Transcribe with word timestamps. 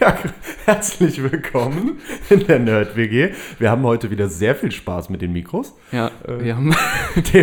Ja, 0.00 0.16
herzlich 0.64 1.22
willkommen 1.22 1.98
in 2.30 2.46
der 2.46 2.58
Nerd-WG. 2.60 3.30
Wir 3.58 3.70
haben 3.70 3.82
heute 3.82 4.10
wieder 4.10 4.28
sehr 4.28 4.54
viel 4.54 4.70
Spaß 4.70 5.08
mit 5.10 5.22
den 5.22 5.32
Mikros. 5.32 5.74
Ja, 5.92 6.10
wir 6.26 6.56
haben, 6.56 6.74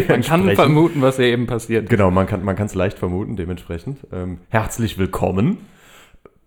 man 0.07 0.21
kann 0.21 0.49
vermuten, 0.55 1.01
was 1.01 1.17
hier 1.17 1.25
eben 1.25 1.47
passiert. 1.47 1.89
Genau, 1.89 2.11
man 2.11 2.27
kann 2.27 2.43
man 2.43 2.55
es 2.57 2.73
leicht 2.75 2.97
vermuten, 2.99 3.35
dementsprechend. 3.35 3.99
Ähm, 4.13 4.39
herzlich 4.49 4.97
willkommen. 4.97 5.57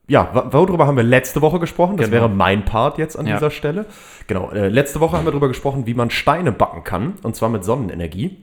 Ja, 0.06 0.48
worüber 0.52 0.86
haben 0.86 0.96
wir 0.96 1.02
letzte 1.04 1.42
Woche 1.42 1.58
gesprochen? 1.58 1.98
Das 1.98 2.06
Genau. 2.06 2.22
wäre 2.22 2.28
mein 2.30 2.64
Part 2.64 2.96
jetzt 2.96 3.18
an 3.18 3.26
Ja. 3.26 3.34
dieser 3.36 3.50
Stelle. 3.50 3.84
Genau, 4.26 4.50
äh, 4.50 4.68
letzte 4.68 5.00
Woche 5.00 5.16
haben 5.18 5.26
wir 5.26 5.32
darüber 5.32 5.48
gesprochen, 5.48 5.86
wie 5.86 5.92
man 5.94 6.08
Steine 6.10 6.52
backen 6.52 6.84
kann, 6.84 7.14
und 7.22 7.36
zwar 7.36 7.50
mit 7.50 7.64
Sonnenenergie. 7.64 8.38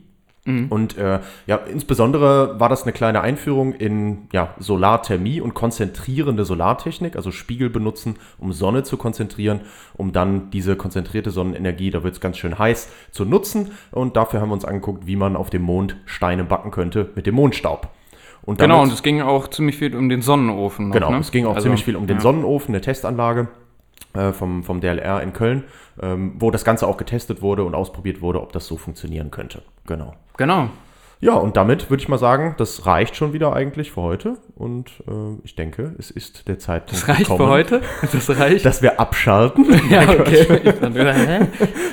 Mhm. 0.46 0.66
Und 0.70 0.96
äh, 0.96 1.20
ja, 1.46 1.56
insbesondere 1.56 2.58
war 2.58 2.68
das 2.68 2.84
eine 2.84 2.92
kleine 2.92 3.20
Einführung 3.20 3.72
in 3.72 4.28
ja, 4.32 4.54
Solarthermie 4.58 5.40
und 5.40 5.54
konzentrierende 5.54 6.44
Solartechnik, 6.44 7.16
also 7.16 7.32
Spiegel 7.32 7.68
benutzen, 7.68 8.16
um 8.38 8.52
Sonne 8.52 8.84
zu 8.84 8.96
konzentrieren, 8.96 9.60
um 9.94 10.12
dann 10.12 10.50
diese 10.50 10.76
konzentrierte 10.76 11.30
Sonnenenergie, 11.30 11.90
da 11.90 12.02
wird 12.02 12.14
es 12.14 12.20
ganz 12.20 12.38
schön 12.38 12.58
heiß, 12.58 12.90
zu 13.10 13.24
nutzen. 13.24 13.72
Und 13.90 14.16
dafür 14.16 14.40
haben 14.40 14.48
wir 14.48 14.54
uns 14.54 14.64
angeguckt, 14.64 15.06
wie 15.06 15.16
man 15.16 15.36
auf 15.36 15.50
dem 15.50 15.62
Mond 15.62 15.96
Steine 16.06 16.44
backen 16.44 16.70
könnte 16.70 17.10
mit 17.14 17.26
dem 17.26 17.34
Mondstaub. 17.34 17.88
Und 18.42 18.58
Genau, 18.58 18.76
damit- 18.76 18.90
und 18.90 18.94
es 18.94 19.02
ging 19.02 19.20
auch 19.22 19.48
ziemlich 19.48 19.76
viel 19.76 19.94
um 19.96 20.08
den 20.08 20.22
Sonnenofen. 20.22 20.88
Noch, 20.88 20.94
Genau, 20.94 21.10
ne? 21.10 21.18
es 21.18 21.32
ging 21.32 21.46
auch 21.46 21.56
Also, 21.56 21.64
ziemlich 21.64 21.84
viel 21.84 21.96
um 21.96 22.06
den 22.06 22.18
ja. 22.18 22.22
Sonnenofen, 22.22 22.74
eine 22.74 22.80
Testanlage 22.80 23.48
vom, 24.32 24.62
vom 24.64 24.80
DLR 24.80 25.22
in 25.22 25.32
Köln, 25.32 25.64
ähm, 26.00 26.34
wo 26.38 26.50
das 26.50 26.64
Ganze 26.64 26.86
auch 26.86 26.96
getestet 26.96 27.42
wurde 27.42 27.64
und 27.64 27.74
ausprobiert 27.74 28.20
wurde, 28.20 28.40
ob 28.40 28.52
das 28.52 28.66
so 28.66 28.76
funktionieren 28.76 29.30
könnte. 29.30 29.62
Genau. 29.86 30.14
Genau. 30.36 30.68
Ja, 31.18 31.32
und 31.32 31.56
damit 31.56 31.88
würde 31.88 32.02
ich 32.02 32.08
mal 32.08 32.18
sagen, 32.18 32.54
das 32.58 32.84
reicht 32.84 33.16
schon 33.16 33.32
wieder 33.32 33.54
eigentlich 33.54 33.92
für 33.92 34.02
heute. 34.02 34.36
Und 34.54 34.90
äh, 35.08 35.40
ich 35.44 35.54
denke, 35.54 35.94
es 35.98 36.10
ist 36.10 36.46
der 36.46 36.58
Zeitpunkt 36.58 37.02
Das 37.02 37.08
reicht 37.08 37.26
für 37.26 37.48
heute? 37.48 37.80
Das 38.12 38.38
reicht? 38.38 38.64
dass 38.66 38.82
wir 38.82 39.00
abschalten. 39.00 39.64
ja, 39.90 40.02
okay. 40.10 40.60
Ich 40.62 40.78
dachte, 40.78 41.14
hä? 41.14 41.46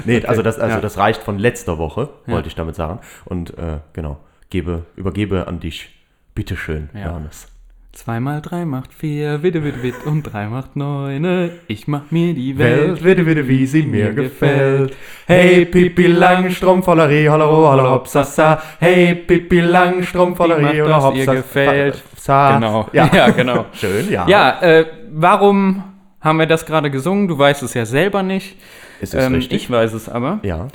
nee, 0.06 0.26
also, 0.26 0.42
das, 0.42 0.60
also 0.60 0.76
ja. 0.76 0.82
das 0.82 0.98
reicht 0.98 1.24
von 1.24 1.40
letzter 1.40 1.78
Woche, 1.78 2.10
Ja. 2.28 2.34
wollte 2.34 2.50
ich 2.50 2.56
damit 2.56 2.76
sagen. 2.76 3.00
Und 3.24 3.58
äh, 3.58 3.80
genau, 3.94 4.18
gebe, 4.50 4.86
übergebe 4.98 5.48
an 5.48 5.60
dich. 5.62 5.90
Bitteschön, 6.36 6.90
Ja. 6.94 7.08
Johannes. 7.10 7.48
Zwei 7.94 8.20
mal 8.20 8.42
drei 8.42 8.66
macht 8.66 8.92
vier, 8.92 9.44
witte, 9.44 9.64
witte, 9.64 9.84
witte 9.84 10.10
und 10.10 10.24
drei 10.24 10.48
macht 10.48 10.76
neune. 10.76 11.52
Ich 11.68 11.88
mach 11.88 12.10
mir 12.10 12.34
die 12.34 12.58
Welt. 12.58 12.88
Welt, 12.88 13.04
witte, 13.04 13.26
witte, 13.28 13.48
wie 13.48 13.68
sie 13.68 13.84
mir 13.84 14.12
gefällt. 14.14 14.96
Hey, 15.28 15.66
Pippi 15.66 16.08
Langstrom 16.08 16.82
voller 16.82 17.08
Reh, 17.08 17.30
hollero, 17.30 17.70
holla, 17.70 17.92
hopp, 17.92 18.08
sa, 18.08 18.24
sa. 18.24 18.60
Hey, 18.80 19.14
Pippi 19.14 19.60
Langstrom 19.60 20.36
voller 20.36 20.58
Die 20.58 20.66
Reh, 20.66 20.80
macht, 20.80 20.86
oder 20.88 20.98
was 20.98 21.04
hopp, 21.04 21.16
ihr 21.16 21.26
sa, 21.26 21.34
gefällt. 21.36 22.04
sa. 22.18 22.56
Genau. 22.56 22.90
Ja. 22.94 23.10
ja, 23.14 23.30
genau. 23.30 23.66
Schön, 23.74 24.10
ja. 24.12 24.28
Ja, 24.28 24.60
äh, 24.62 24.86
warum 25.12 25.84
haben 26.20 26.40
wir 26.40 26.48
das 26.48 26.66
gerade 26.66 26.90
gesungen? 26.90 27.28
Du 27.28 27.38
weißt 27.38 27.62
es 27.62 27.76
ja 27.76 27.86
selber 27.86 28.24
nicht. 28.24 28.58
Ist 29.02 29.14
es 29.14 29.24
Ähm, 29.24 29.36
richtig? 29.36 29.66
ich 29.66 29.70
weiß 29.70 29.94
es 29.94 30.10
aber. 30.10 30.40
ja. 30.42 30.68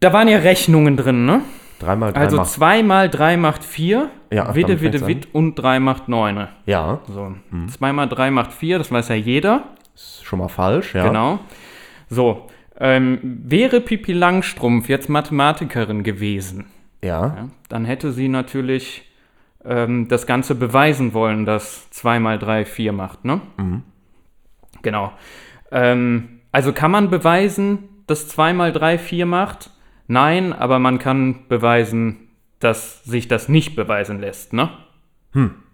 Da 0.00 0.12
waren 0.12 0.26
ja 0.26 0.38
Rechnungen 0.38 0.96
drin, 0.96 1.24
ne? 1.26 1.42
Dreimal, 1.80 2.12
drei 2.12 2.20
Also 2.20 2.36
macht. 2.36 2.50
2 2.50 2.82
mal 2.84 3.08
3 3.08 3.36
macht 3.36 3.64
4. 3.64 4.10
Ja, 4.32 4.54
Witte, 4.54 4.80
witte, 4.80 5.06
witt 5.08 5.28
und 5.34 5.56
3 5.56 5.80
macht 5.80 6.08
9. 6.08 6.46
Ja, 6.66 7.00
So. 7.08 7.34
2 7.68 7.92
mal 7.92 8.06
3 8.06 8.30
macht 8.30 8.52
4, 8.52 8.78
das 8.78 8.92
weiß 8.92 9.08
ja 9.08 9.16
jeder. 9.16 9.64
ist 9.94 10.24
schon 10.24 10.38
mal 10.38 10.48
falsch, 10.48 10.94
ja. 10.94 11.08
Genau. 11.08 11.40
So. 12.08 12.46
Ähm, 12.78 13.18
wäre 13.22 13.80
Pipi 13.80 14.12
Langstrumpf 14.12 14.88
jetzt 14.88 15.08
Mathematikerin 15.08 16.02
gewesen, 16.02 16.66
Ja, 17.02 17.26
ja, 17.26 17.48
dann 17.68 17.84
hätte 17.84 18.10
sie 18.12 18.28
natürlich 18.28 19.02
ähm, 19.64 20.08
das 20.08 20.26
Ganze 20.26 20.54
beweisen 20.54 21.12
wollen, 21.12 21.44
dass 21.44 21.90
2 21.90 22.20
mal 22.20 22.38
3 22.38 22.64
4 22.64 22.92
macht, 22.92 23.24
ne? 23.24 23.40
Genau. 24.82 25.12
Ähm, 25.70 26.40
also 26.52 26.72
kann 26.72 26.90
man 26.90 27.10
beweisen, 27.10 27.80
dass 28.06 28.28
2 28.28 28.54
mal 28.54 28.72
3 28.72 28.96
4 28.98 29.26
macht? 29.26 29.70
Nein, 30.10 30.52
aber 30.52 30.80
man 30.80 30.98
kann 30.98 31.46
beweisen, 31.48 32.16
dass 32.58 33.04
sich 33.04 33.28
das 33.28 33.48
nicht 33.48 33.76
beweisen 33.76 34.20
lässt, 34.20 34.52
ne? 34.52 34.68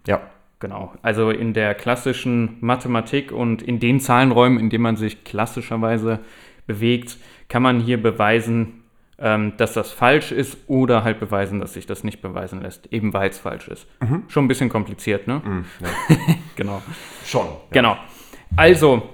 ja. 0.06 0.20
Genau. 0.58 0.92
Also 1.00 1.30
in 1.30 1.54
der 1.54 1.74
klassischen 1.74 2.58
Mathematik 2.60 3.32
und 3.32 3.62
in 3.62 3.80
den 3.80 3.98
Zahlenräumen, 3.98 4.58
in 4.58 4.68
denen 4.68 4.82
man 4.82 4.96
sich 4.96 5.24
klassischerweise 5.24 6.20
bewegt, 6.66 7.16
kann 7.48 7.62
man 7.62 7.80
hier 7.80 8.02
beweisen, 8.02 8.82
ähm, 9.18 9.54
dass 9.56 9.72
das 9.72 9.92
falsch 9.92 10.32
ist 10.32 10.58
oder 10.66 11.02
halt 11.02 11.18
beweisen, 11.18 11.60
dass 11.60 11.72
sich 11.72 11.86
das 11.86 12.04
nicht 12.04 12.20
beweisen 12.20 12.60
lässt, 12.60 12.92
eben 12.92 13.14
weil 13.14 13.30
es 13.30 13.38
falsch 13.38 13.68
ist. 13.68 13.86
Schon 14.28 14.44
ein 14.44 14.48
bisschen 14.48 14.68
kompliziert, 14.68 15.26
ne? 15.26 15.40
genau. 16.56 16.82
Schon. 17.24 17.46
Genau. 17.70 17.96
Also, 18.54 19.08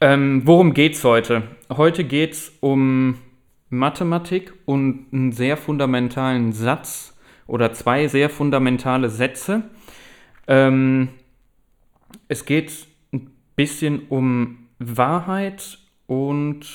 ähm, 0.00 0.42
worum 0.44 0.74
geht's 0.74 1.04
heute? 1.04 1.42
Heute 1.70 2.02
geht's 2.02 2.52
um 2.60 3.18
Mathematik 3.78 4.52
und 4.64 5.06
einen 5.12 5.32
sehr 5.32 5.56
fundamentalen 5.56 6.52
Satz 6.52 7.16
oder 7.46 7.72
zwei 7.72 8.08
sehr 8.08 8.30
fundamentale 8.30 9.10
Sätze. 9.10 9.64
Ähm, 10.46 11.10
es 12.28 12.44
geht 12.44 12.86
ein 13.12 13.30
bisschen 13.56 14.06
um 14.08 14.68
Wahrheit 14.78 15.78
und 16.06 16.66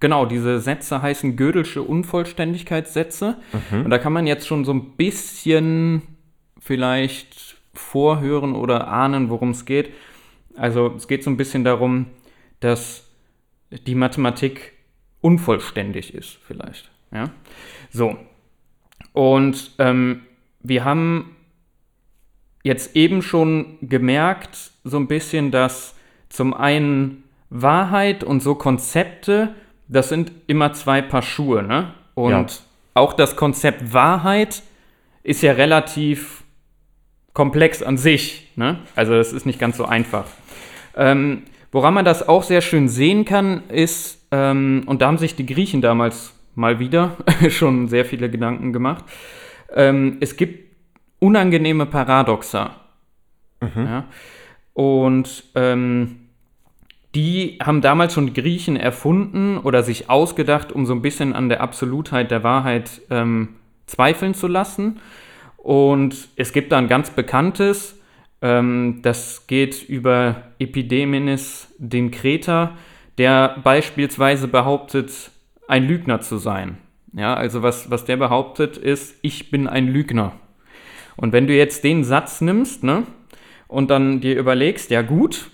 genau, 0.00 0.26
diese 0.26 0.60
Sätze 0.60 1.02
heißen 1.02 1.36
Gödelsche 1.36 1.82
Unvollständigkeitssätze. 1.82 3.36
Und 3.84 3.90
da 3.90 3.98
kann 3.98 4.12
man 4.12 4.26
jetzt 4.26 4.46
schon 4.46 4.64
so 4.64 4.72
ein 4.72 4.96
bisschen 4.96 6.02
vielleicht 6.58 7.56
vorhören 7.74 8.54
oder 8.54 8.88
ahnen, 8.88 9.30
worum 9.30 9.50
es 9.50 9.64
geht. 9.64 9.90
Also 10.56 10.94
es 10.96 11.08
geht 11.08 11.24
so 11.24 11.30
ein 11.30 11.36
bisschen 11.36 11.64
darum, 11.64 12.06
dass 12.60 13.08
die 13.70 13.94
Mathematik 13.94 14.72
unvollständig 15.22 16.12
ist, 16.14 16.38
vielleicht. 16.46 16.90
Ja? 17.12 17.30
So. 17.90 18.16
Und 19.14 19.72
ähm, 19.78 20.22
wir 20.60 20.84
haben 20.84 21.36
jetzt 22.62 22.94
eben 22.96 23.22
schon 23.22 23.78
gemerkt, 23.80 24.72
so 24.84 24.96
ein 24.98 25.08
bisschen, 25.08 25.50
dass 25.50 25.94
zum 26.28 26.54
einen 26.54 27.24
Wahrheit 27.50 28.24
und 28.24 28.42
so 28.42 28.54
Konzepte, 28.54 29.54
das 29.88 30.08
sind 30.08 30.32
immer 30.46 30.72
zwei 30.72 31.02
Paar 31.02 31.22
Schuhe, 31.22 31.62
ne? 31.62 31.92
Und 32.14 32.30
Ja. 32.30 32.46
auch 32.94 33.12
das 33.12 33.36
Konzept 33.36 33.92
Wahrheit 33.92 34.62
ist 35.22 35.42
ja 35.42 35.52
relativ 35.52 36.44
komplex 37.34 37.82
an 37.82 37.98
sich, 37.98 38.50
ne? 38.56 38.78
Also 38.96 39.12
das 39.14 39.32
ist 39.32 39.44
nicht 39.44 39.58
ganz 39.58 39.76
so 39.76 39.84
einfach. 39.84 40.26
Ähm, 40.96 41.42
woran 41.72 41.94
man 41.94 42.04
das 42.04 42.26
auch 42.26 42.42
sehr 42.42 42.60
schön 42.60 42.88
sehen 42.88 43.24
kann, 43.24 43.68
ist, 43.68 44.21
ähm, 44.32 44.82
und 44.86 45.00
da 45.02 45.06
haben 45.06 45.18
sich 45.18 45.36
die 45.36 45.46
Griechen 45.46 45.80
damals 45.80 46.34
mal 46.56 46.78
wieder 46.80 47.16
schon 47.50 47.86
sehr 47.86 48.04
viele 48.04 48.28
Gedanken 48.28 48.72
gemacht, 48.72 49.04
ähm, 49.72 50.16
es 50.20 50.36
gibt 50.36 50.72
unangenehme 51.20 51.86
Paradoxa. 51.86 52.74
Ja? 53.76 54.04
Und 54.74 55.44
ähm, 55.54 56.22
die 57.14 57.58
haben 57.62 57.80
damals 57.80 58.14
schon 58.14 58.26
die 58.26 58.40
Griechen 58.40 58.76
erfunden 58.76 59.58
oder 59.58 59.82
sich 59.82 60.08
ausgedacht, 60.08 60.72
um 60.72 60.86
so 60.86 60.94
ein 60.94 61.02
bisschen 61.02 61.34
an 61.34 61.48
der 61.48 61.60
Absolutheit 61.60 62.30
der 62.30 62.42
Wahrheit 62.42 63.02
ähm, 63.10 63.50
zweifeln 63.86 64.34
zu 64.34 64.46
lassen. 64.46 64.98
Und 65.58 66.28
es 66.36 66.52
gibt 66.52 66.72
da 66.72 66.78
ein 66.78 66.88
ganz 66.88 67.10
bekanntes, 67.10 68.00
ähm, 68.40 69.00
das 69.02 69.46
geht 69.46 69.88
über 69.88 70.42
Epidemenes 70.58 71.72
den 71.78 72.10
Kreter, 72.10 72.76
der 73.18 73.56
beispielsweise 73.62 74.48
behauptet, 74.48 75.30
ein 75.68 75.86
Lügner 75.86 76.20
zu 76.20 76.38
sein. 76.38 76.78
Ja, 77.14 77.34
also 77.34 77.62
was, 77.62 77.90
was 77.90 78.04
der 78.04 78.16
behauptet 78.16 78.76
ist, 78.78 79.16
ich 79.22 79.50
bin 79.50 79.68
ein 79.68 79.86
Lügner. 79.88 80.32
Und 81.16 81.32
wenn 81.32 81.46
du 81.46 81.52
jetzt 81.54 81.84
den 81.84 82.04
Satz 82.04 82.40
nimmst, 82.40 82.82
ne, 82.84 83.02
und 83.68 83.90
dann 83.90 84.20
dir 84.20 84.38
überlegst, 84.38 84.90
ja 84.90 85.02
gut, 85.02 85.50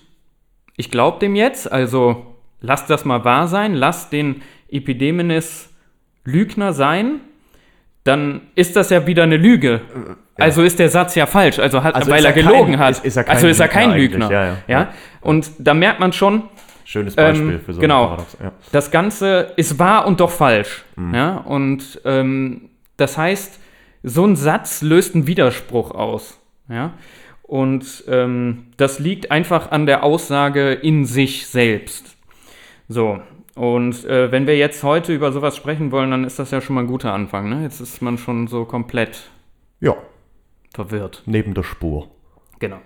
ich 0.77 0.89
glaube 0.89 1.19
dem 1.19 1.35
jetzt, 1.35 1.69
also 1.71 2.25
lass 2.61 2.85
das 2.85 3.03
mal 3.05 3.25
wahr 3.25 3.47
sein, 3.47 3.73
lass 3.73 4.09
den 4.09 4.41
Epidemenes 4.69 5.69
Lügner 6.23 6.71
sein, 6.73 7.19
dann 8.05 8.41
ist 8.55 8.75
das 8.75 8.89
ja 8.89 9.05
wieder 9.05 9.23
eine 9.23 9.37
Lüge. 9.37 9.81
Also 10.35 10.63
ist 10.63 10.79
der 10.79 10.89
Satz 10.89 11.15
ja 11.15 11.25
falsch, 11.25 11.59
also, 11.59 11.83
hat, 11.83 11.95
Also 11.95 12.09
weil 12.09 12.23
er 12.23 12.33
er 12.33 12.41
gelogen 12.41 12.73
kein- 12.75 12.79
hat. 12.79 12.91
ist- 12.91 13.05
ist 13.05 13.17
er 13.17 13.23
kein 13.25 13.35
also 13.35 13.47
ist 13.47 13.59
er 13.59 13.67
kein 13.67 13.91
Lügner 13.91 14.31
ja, 14.31 14.43
ja. 14.45 14.55
ja? 14.67 14.93
Und 15.21 15.51
da 15.59 15.73
merkt 15.73 15.99
man 15.99 16.13
schon, 16.13 16.43
Schönes 16.89 17.15
Beispiel 17.15 17.51
Ähm, 17.51 17.61
für 17.61 17.73
so 17.73 17.81
genau. 17.81 18.01
ein 18.01 18.07
Paradox. 18.07 18.37
Ja. 18.41 18.51
das 18.71 18.89
Ganze 18.89 19.53
ist 19.57 19.77
wahr 19.77 20.07
und 20.07 20.19
doch 20.19 20.31
falsch. 20.31 20.83
Mhm. 20.95 21.13
Ja? 21.13 21.37
Und 21.37 22.01
ähm, 22.03 22.71
das 22.97 23.15
heißt, 23.15 23.59
so 24.01 24.25
ein 24.25 24.35
Satz 24.35 24.81
löst 24.81 25.13
einen 25.13 25.27
Widerspruch 25.27 25.91
aus. 25.91 26.39
Ja? 26.67 26.93
Und 27.43 28.03
ähm, 28.07 28.69
das 28.77 28.97
liegt 28.97 29.29
einfach 29.29 29.69
an 29.69 29.85
der 29.85 30.03
Aussage 30.03 30.73
in 30.73 31.05
sich 31.05 31.45
selbst. 31.45 32.17
So. 32.87 33.19
Und 33.53 34.03
äh, 34.05 34.31
wenn 34.31 34.47
wir 34.47 34.57
jetzt 34.57 34.81
heute 34.81 35.13
über 35.13 35.31
sowas 35.31 35.55
sprechen 35.55 35.91
wollen, 35.91 36.09
dann 36.09 36.23
ist 36.23 36.39
das 36.39 36.49
ja 36.49 36.59
schon 36.59 36.73
mal 36.73 36.81
ein 36.81 36.87
guter 36.87 37.13
Anfang. 37.13 37.49
Ne? 37.49 37.61
Jetzt 37.61 37.81
ist 37.81 38.01
man 38.01 38.17
schon 38.17 38.47
so 38.47 38.65
komplett 38.65 39.29
ja, 39.79 39.95
verwirrt. 40.73 41.21
neben 41.27 41.53
der 41.53 41.61
Spur. 41.63 42.09
Genau. 42.57 42.79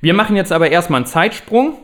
Wir 0.00 0.14
machen 0.14 0.36
jetzt 0.36 0.52
aber 0.52 0.70
erstmal 0.70 0.98
einen 0.98 1.06
Zeitsprung 1.06 1.76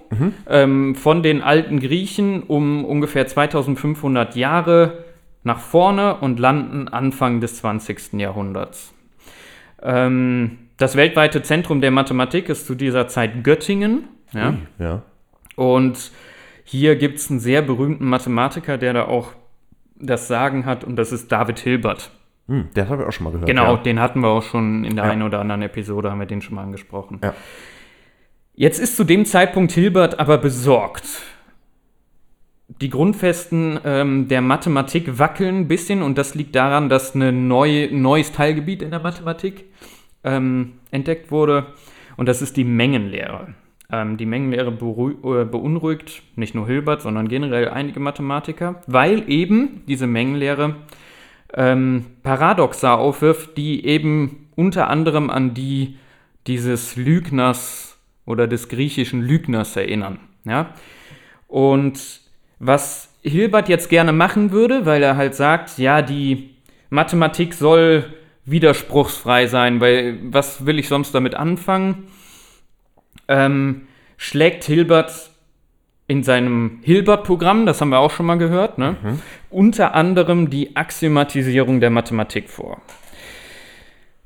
ähm, 0.48 0.94
von 0.94 1.22
den 1.22 1.42
alten 1.42 1.80
Griechen 1.80 2.42
um 2.44 2.84
ungefähr 2.84 3.26
2500 3.26 4.36
Jahre 4.36 5.04
nach 5.42 5.58
vorne 5.58 6.16
und 6.16 6.38
landen 6.38 6.88
Anfang 6.88 7.40
des 7.40 7.56
20. 7.56 8.14
Jahrhunderts. 8.14 8.94
Ähm, 9.82 10.58
das 10.76 10.96
weltweite 10.96 11.42
Zentrum 11.42 11.80
der 11.80 11.90
Mathematik 11.90 12.48
ist 12.48 12.66
zu 12.66 12.74
dieser 12.74 13.08
Zeit 13.08 13.44
Göttingen. 13.44 14.04
Ja? 14.32 14.54
Ja. 14.78 15.02
Und 15.56 16.10
hier 16.64 16.96
gibt 16.96 17.18
es 17.18 17.30
einen 17.30 17.40
sehr 17.40 17.62
berühmten 17.62 18.06
Mathematiker, 18.08 18.78
der 18.78 18.92
da 18.94 19.04
auch 19.04 19.32
das 19.96 20.26
Sagen 20.28 20.66
hat, 20.66 20.82
und 20.82 20.96
das 20.96 21.12
ist 21.12 21.30
David 21.30 21.58
Hilbert. 21.60 22.10
Hm, 22.48 22.68
das 22.74 22.88
habe 22.88 23.02
ich 23.02 23.08
auch 23.08 23.12
schon 23.12 23.24
mal 23.24 23.30
gehört. 23.30 23.46
Genau, 23.48 23.74
Ja. 23.76 23.82
den 23.82 24.00
hatten 24.00 24.20
wir 24.20 24.28
auch 24.28 24.42
schon 24.42 24.84
in 24.84 24.96
der 24.96 25.04
Ja. 25.06 25.10
einen 25.12 25.22
oder 25.22 25.40
anderen 25.40 25.62
Episode, 25.62 26.10
haben 26.10 26.18
wir 26.18 26.26
den 26.26 26.42
schon 26.42 26.56
mal 26.56 26.62
angesprochen. 26.62 27.20
Ja. 27.22 27.34
Jetzt 28.56 28.78
ist 28.78 28.96
zu 28.96 29.02
dem 29.02 29.24
Zeitpunkt 29.24 29.72
Hilbert 29.72 30.20
aber 30.20 30.38
besorgt. 30.38 31.22
Die 32.80 32.88
Grundfesten 32.88 33.80
ähm, 33.84 34.28
der 34.28 34.42
Mathematik 34.42 35.18
wackeln 35.18 35.62
ein 35.62 35.68
bisschen 35.68 36.02
und 36.02 36.16
das 36.18 36.36
liegt 36.36 36.54
daran, 36.54 36.88
dass 36.88 37.16
ein 37.16 37.48
neu, 37.48 37.88
neues 37.90 38.30
Teilgebiet 38.30 38.82
in 38.82 38.90
der 38.90 39.00
Mathematik 39.00 39.64
ähm, 40.22 40.74
entdeckt 40.92 41.32
wurde 41.32 41.66
und 42.16 42.28
das 42.28 42.42
ist 42.42 42.56
die 42.56 42.62
Mengenlehre. 42.62 43.54
Ähm, 43.90 44.16
die 44.18 44.26
Mengenlehre 44.26 44.70
äh, 44.70 45.44
beunruhigt 45.44 46.22
nicht 46.36 46.54
nur 46.54 46.68
Hilbert, 46.68 47.02
sondern 47.02 47.26
generell 47.26 47.68
einige 47.70 47.98
Mathematiker, 47.98 48.82
weil 48.86 49.28
eben 49.28 49.82
diese 49.88 50.06
Mengenlehre 50.06 50.76
ähm, 51.54 52.06
Paradoxa 52.22 52.94
aufwirft, 52.94 53.56
die 53.56 53.84
eben 53.84 54.48
unter 54.54 54.88
anderem 54.90 55.28
an 55.28 55.54
die 55.54 55.96
dieses 56.46 56.94
Lügners 56.94 57.93
oder 58.26 58.46
des 58.46 58.68
griechischen 58.68 59.22
Lügners 59.22 59.76
erinnern. 59.76 60.18
Ja? 60.44 60.74
Und 61.48 62.20
was 62.58 63.14
Hilbert 63.22 63.68
jetzt 63.68 63.88
gerne 63.88 64.12
machen 64.12 64.52
würde, 64.52 64.86
weil 64.86 65.02
er 65.02 65.16
halt 65.16 65.34
sagt, 65.34 65.78
ja, 65.78 66.02
die 66.02 66.54
Mathematik 66.90 67.54
soll 67.54 68.04
widerspruchsfrei 68.44 69.46
sein, 69.46 69.80
weil 69.80 70.18
was 70.22 70.66
will 70.66 70.78
ich 70.78 70.88
sonst 70.88 71.14
damit 71.14 71.34
anfangen? 71.34 72.08
Ähm, 73.28 73.88
schlägt 74.16 74.64
Hilbert 74.64 75.30
in 76.06 76.22
seinem 76.22 76.80
Hilbert-Programm, 76.82 77.64
das 77.64 77.80
haben 77.80 77.88
wir 77.88 77.98
auch 77.98 78.10
schon 78.10 78.26
mal 78.26 78.36
gehört, 78.36 78.76
ne? 78.76 78.96
unter 79.48 79.94
anderem 79.94 80.50
die 80.50 80.76
Axiomatisierung 80.76 81.80
der 81.80 81.88
Mathematik 81.90 82.50
vor. 82.50 82.82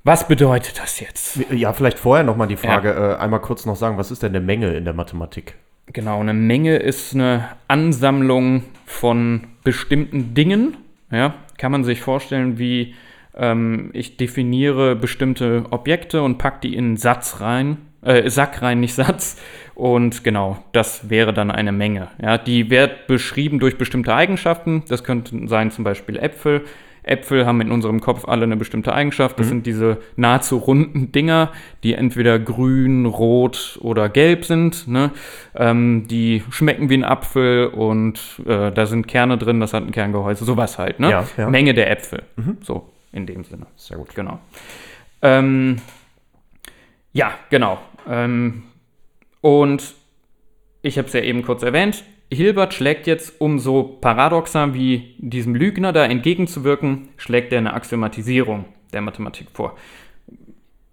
Was 0.09 0.27
bedeutet 0.27 0.79
das 0.79 1.01
jetzt? 1.01 1.39
Ja, 1.51 1.75
vielleicht 1.75 1.99
vorher 1.99 2.25
nochmal 2.25 2.49
die 2.49 2.57
Frage, 2.57 3.17
äh, 3.19 3.23
einmal 3.23 3.43
kurz 3.43 3.67
noch 3.67 3.77
sagen, 3.77 3.99
was 3.99 4.11
ist 4.11 4.23
denn 4.23 4.35
eine 4.35 4.41
Menge 4.41 4.75
in 4.75 4.87
der 4.87 4.95
Mathematik? 4.95 5.57
Genau, 5.93 6.19
eine 6.19 6.33
Menge 6.33 6.77
ist 6.77 7.15
eine 7.15 7.47
Ansammlung 7.69 8.63
von 8.87 9.49
bestimmten 9.65 10.33
Dingen. 10.33 10.79
Ja, 11.11 11.35
kann 11.59 11.73
man 11.73 11.85
sich 11.85 12.01
vorstellen, 12.01 12.59
wie 12.59 12.95
ähm, 13.37 13.91
ich 13.93 14.17
definiere 14.17 14.97
bestimmte 14.97 15.67
Objekte 15.73 16.23
und 16.23 16.39
packe 16.39 16.61
die 16.63 16.75
in 16.75 16.87
einen 16.87 16.97
Satz 16.97 17.43
rein, 17.43 17.77
äh, 18.01 18.31
Sack 18.31 18.63
rein, 18.63 18.81
nicht 18.81 18.95
Satz. 18.95 19.39
Und 19.75 20.25
genau, 20.25 20.57
das 20.73 21.11
wäre 21.11 21.35
dann 21.35 21.51
eine 21.51 21.73
Menge. 21.73 22.09
Ja, 22.19 22.39
die 22.39 22.71
wird 22.71 23.09
beschrieben 23.09 23.59
durch 23.59 23.77
bestimmte 23.77 24.15
Eigenschaften. 24.15 24.85
Das 24.89 25.05
könnten 25.05 25.49
sein 25.49 25.71
zum 25.71 25.85
Beispiel 25.85 26.17
Äpfel. 26.17 26.65
Äpfel 27.09 27.47
haben 27.47 27.61
in 27.61 27.71
unserem 27.71 28.01
Kopf 28.01 28.27
alle 28.27 28.45
eine 28.45 28.57
bestimmte 28.57 28.93
Eigenschaft. 28.93 29.39
Das 29.39 29.49
sind 29.49 29.67
diese 29.67 29.99
nahezu 30.17 30.59
runden 30.59 31.13
Dinger, 31.13 31.53
die 31.83 31.95
entweder 31.95 32.39
grün, 32.39 33.07
rot 33.07 33.79
oder 33.83 34.09
gelb 34.09 34.45
sind. 34.45 34.89
Ne? 34.89 35.11
Ähm, 35.55 36.07
die 36.09 36.43
schmecken 36.51 36.91
wie 36.91 36.95
ein 36.95 37.05
Apfel 37.05 37.67
und 37.67 38.21
äh, 38.47 38.71
da 38.71 38.87
sind 38.87 39.09
Kerne 39.09 39.39
drin, 39.39 39.61
das 39.61 39.73
hat 39.73 39.85
ein 39.85 39.93
Kerngehäuse, 39.93 40.45
sowas 40.45 40.79
halt. 40.79 41.01
Ne? 41.01 41.11
Ja, 41.11 41.27
ja. 41.37 41.49
Menge 41.49 41.75
der 41.75 41.91
Äpfel. 41.91 42.23
So, 42.63 42.89
in 43.13 43.27
dem 43.27 43.45
Sinne. 43.45 43.67
Sehr 43.77 43.97
gut. 43.97 44.15
Genau. 44.15 44.39
Ähm, 45.23 45.77
ja, 47.13 47.33
genau. 47.51 47.79
Ähm, 48.09 48.63
und 49.41 49.95
ich 50.83 50.99
habe 50.99 51.09
es 51.09 51.15
ja 51.15 51.21
eben 51.21 51.43
kurz 51.43 51.63
erwähnt. 51.63 52.05
Hilbert 52.31 52.75
schlägt 52.75 53.07
jetzt, 53.07 53.41
um 53.41 53.59
so 53.59 53.83
paradoxer 54.01 54.75
wie 54.75 55.15
diesem 55.19 55.55
Lügner 55.55 55.93
da 55.93 56.05
entgegenzuwirken, 56.05 57.09
schlägt 57.17 57.53
er 57.53 57.59
eine 57.59 57.73
Axiomatisierung 57.73 58.67
der 58.93 59.01
Mathematik 59.01 59.49
vor. 59.53 59.77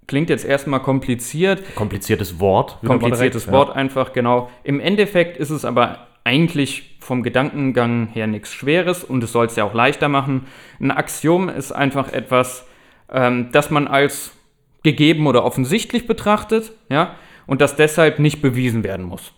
Klingt 0.08 0.30
jetzt 0.30 0.46
erstmal 0.46 0.82
kompliziert, 0.82 1.76
Kompliziertes 1.76 2.40
Wort. 2.40 2.78
kompliziertes 2.86 3.52
Wort 3.52 3.76
einfach, 3.76 4.14
genau. 4.14 4.50
Im 4.64 4.80
Endeffekt 4.80 5.36
ist 5.36 5.50
es 5.50 5.66
aber 5.66 6.08
eigentlich 6.24 6.98
vom 7.00 7.22
Gedankengang 7.22 8.08
her 8.08 8.28
nichts 8.28 8.54
Schweres 8.54 9.04
und 9.04 9.24
es 9.24 9.32
soll 9.32 9.48
es 9.48 9.56
ja 9.56 9.64
auch 9.64 9.74
leichter 9.74 10.08
machen. 10.08 10.48
Ein 10.80 10.92
Axiom 10.92 11.50
ist 11.50 11.72
einfach 11.72 12.14
etwas, 12.14 12.66
ähm, 13.12 13.50
das 13.52 13.72
man 13.72 13.88
als 13.88 14.32
gegeben 14.84 15.28
oder 15.28 15.44
offensichtlich 15.44 16.08
betrachtet, 16.08 16.72
ja, 16.90 17.16
und 17.48 17.62
das 17.62 17.76
deshalb 17.76 18.20
nicht 18.20 18.42
bewiesen 18.42 18.84
werden 18.84 19.06
muss. 19.06 19.34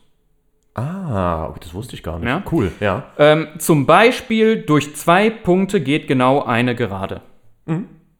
Ah, 0.77 1.47
okay, 1.47 1.59
das 1.61 1.73
wusste 1.73 1.95
ich 1.95 2.03
gar 2.03 2.19
nicht. 2.19 2.27
Ja. 2.27 2.43
Cool, 2.51 2.71
ja. 2.79 3.03
Ähm, 3.17 3.47
zum 3.57 3.87
Beispiel 3.87 4.61
durch 4.61 4.95
zwei 4.95 5.31
Punkte 5.31 5.81
geht 5.81 6.07
genau 6.07 6.43
eine 6.43 6.75
Gerade. 6.75 7.21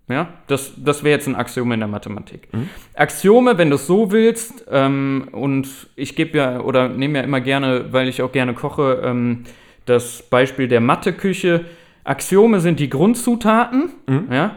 Ja, 0.10 0.30
das, 0.48 0.74
das 0.78 1.04
wäre 1.04 1.16
jetzt 1.16 1.28
ein 1.28 1.36
Axiom 1.36 1.72
in 1.74 1.80
der 1.82 1.88
Mathematik. 1.88 2.48
Axiome, 2.96 3.58
wenn 3.58 3.70
du 3.70 3.76
es 3.76 3.88
so 3.88 4.12
willst, 4.12 4.66
ähm, 4.72 5.28
und 5.34 5.68
ich 5.96 6.16
gebe 6.16 6.38
ja 6.38 6.62
oder 6.62 6.88
nehme 6.88 7.20
ja 7.20 7.24
immer 7.24 7.42
gerne, 7.42 7.92
weil 7.92 8.08
ich 8.08 8.22
auch 8.22 8.32
gerne 8.32 8.54
koche, 8.54 9.02
ähm, 9.04 9.44
das 9.86 10.24
Beispiel 10.24 10.68
der 10.68 10.82
Matheküche. 10.82 11.66
Axiome 12.06 12.62
sind 12.62 12.80
die 12.80 12.90
Grundzutaten, 12.90 13.92
ja, 14.32 14.56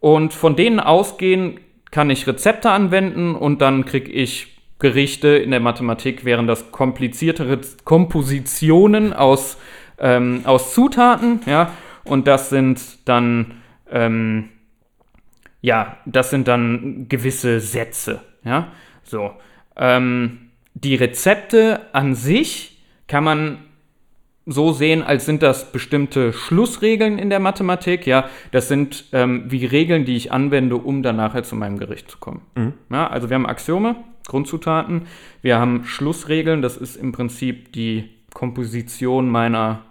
und 0.00 0.34
von 0.34 0.54
denen 0.54 0.80
ausgehen 0.80 1.58
kann 1.90 2.10
ich 2.10 2.26
Rezepte 2.26 2.70
anwenden 2.70 3.34
und 3.34 3.62
dann 3.62 3.86
kriege 3.86 4.10
ich 4.12 4.59
Gerichte 4.80 5.28
in 5.28 5.50
der 5.50 5.60
Mathematik, 5.60 6.24
wären 6.24 6.46
das 6.46 6.72
kompliziertere 6.72 7.60
Kompositionen 7.84 9.12
aus, 9.12 9.58
ähm, 9.98 10.40
aus 10.44 10.74
Zutaten, 10.74 11.40
ja, 11.46 11.72
und 12.04 12.26
das 12.26 12.50
sind 12.50 12.80
dann, 13.04 13.62
ähm, 13.90 14.48
ja, 15.60 15.98
das 16.06 16.30
sind 16.30 16.48
dann 16.48 17.06
gewisse 17.08 17.60
Sätze, 17.60 18.20
ja, 18.44 18.68
so. 19.04 19.30
Ähm, 19.76 20.50
die 20.74 20.94
Rezepte 20.96 21.80
an 21.92 22.14
sich 22.14 22.82
kann 23.06 23.24
man 23.24 23.58
so 24.46 24.72
sehen, 24.72 25.02
als 25.02 25.26
sind 25.26 25.42
das 25.42 25.72
bestimmte 25.72 26.32
Schlussregeln 26.32 27.18
in 27.18 27.30
der 27.30 27.40
Mathematik. 27.40 28.06
Ja, 28.06 28.28
das 28.50 28.68
sind 28.68 29.04
ähm, 29.12 29.44
wie 29.48 29.64
Regeln, 29.64 30.04
die 30.04 30.16
ich 30.16 30.32
anwende, 30.32 30.76
um 30.76 31.02
dann 31.02 31.16
nachher 31.16 31.42
zu 31.42 31.56
meinem 31.56 31.78
Gericht 31.78 32.10
zu 32.10 32.18
kommen. 32.18 32.42
Ja, 32.90 33.06
also 33.08 33.30
wir 33.30 33.34
haben 33.34 33.46
Axiome, 33.46 33.96
Grundzutaten. 34.30 35.02
Wir 35.42 35.58
haben 35.58 35.84
Schlussregeln, 35.84 36.62
das 36.62 36.76
ist 36.76 36.96
im 36.96 37.12
Prinzip 37.12 37.72
die 37.72 38.08
Komposition 38.32 39.28
meiner, 39.28 39.82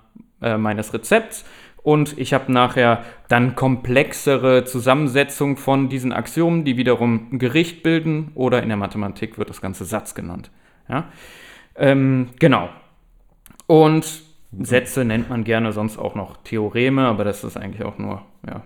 äh, 0.41 0.57
meines 0.57 0.93
Rezepts. 0.93 1.45
Und 1.83 2.17
ich 2.17 2.33
habe 2.33 2.51
nachher 2.51 3.03
dann 3.27 3.55
komplexere 3.55 4.65
Zusammensetzung 4.65 5.57
von 5.57 5.89
diesen 5.89 6.11
Axiomen, 6.11 6.65
die 6.65 6.77
wiederum 6.77 7.27
ein 7.31 7.39
Gericht 7.39 7.83
bilden. 7.83 8.31
Oder 8.35 8.63
in 8.63 8.69
der 8.69 8.77
Mathematik 8.77 9.37
wird 9.37 9.49
das 9.49 9.61
Ganze 9.61 9.85
Satz 9.85 10.15
genannt. 10.15 10.51
Ja? 10.87 11.09
Ähm, 11.75 12.29
genau. 12.39 12.69
Und 13.67 14.23
Sätze 14.57 15.05
nennt 15.05 15.29
man 15.29 15.43
gerne 15.43 15.73
sonst 15.73 15.97
auch 15.97 16.15
noch 16.15 16.37
Theoreme, 16.37 17.07
aber 17.07 17.23
das 17.23 17.43
ist 17.43 17.57
eigentlich 17.57 17.85
auch 17.85 17.97
nur, 17.97 18.23
ja, 18.47 18.63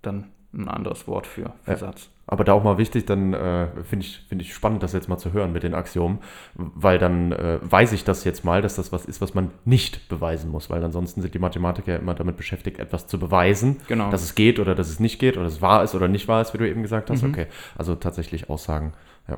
dann 0.00 0.28
ein 0.54 0.68
anderes 0.68 1.06
Wort 1.06 1.26
für, 1.26 1.52
für 1.64 1.72
Ja. 1.72 1.76
Satz. 1.76 2.10
Aber 2.32 2.44
da 2.44 2.54
auch 2.54 2.64
mal 2.64 2.78
wichtig, 2.78 3.04
dann 3.04 3.34
äh, 3.34 3.66
finde 3.84 4.06
ich, 4.06 4.24
find 4.26 4.40
ich 4.40 4.54
spannend, 4.54 4.82
das 4.82 4.94
jetzt 4.94 5.06
mal 5.06 5.18
zu 5.18 5.34
hören 5.34 5.52
mit 5.52 5.64
den 5.64 5.74
Axiomen, 5.74 6.18
weil 6.54 6.98
dann 6.98 7.30
äh, 7.30 7.58
weiß 7.60 7.92
ich 7.92 8.04
das 8.04 8.24
jetzt 8.24 8.42
mal, 8.42 8.62
dass 8.62 8.74
das 8.76 8.90
was 8.90 9.04
ist, 9.04 9.20
was 9.20 9.34
man 9.34 9.50
nicht 9.66 10.08
beweisen 10.08 10.50
muss, 10.50 10.70
weil 10.70 10.82
ansonsten 10.82 11.20
sind 11.20 11.34
die 11.34 11.38
Mathematiker 11.38 11.94
immer 11.98 12.14
damit 12.14 12.38
beschäftigt, 12.38 12.78
etwas 12.78 13.06
zu 13.06 13.18
beweisen, 13.18 13.82
Genau. 13.86 14.10
dass 14.10 14.22
es 14.22 14.34
geht 14.34 14.58
oder 14.58 14.74
dass 14.74 14.88
es 14.88 14.98
nicht 14.98 15.18
geht 15.18 15.36
oder 15.36 15.44
dass 15.44 15.56
es 15.56 15.60
wahr 15.60 15.82
ist 15.82 15.94
oder 15.94 16.08
nicht 16.08 16.26
wahr 16.26 16.40
ist, 16.40 16.54
wie 16.54 16.58
du 16.58 16.66
eben 16.66 16.80
gesagt 16.80 17.10
hast. 17.10 17.22
Mhm. 17.22 17.32
Okay, 17.32 17.46
also 17.76 17.96
tatsächlich 17.96 18.48
Aussagen, 18.48 18.94
ja, 19.28 19.36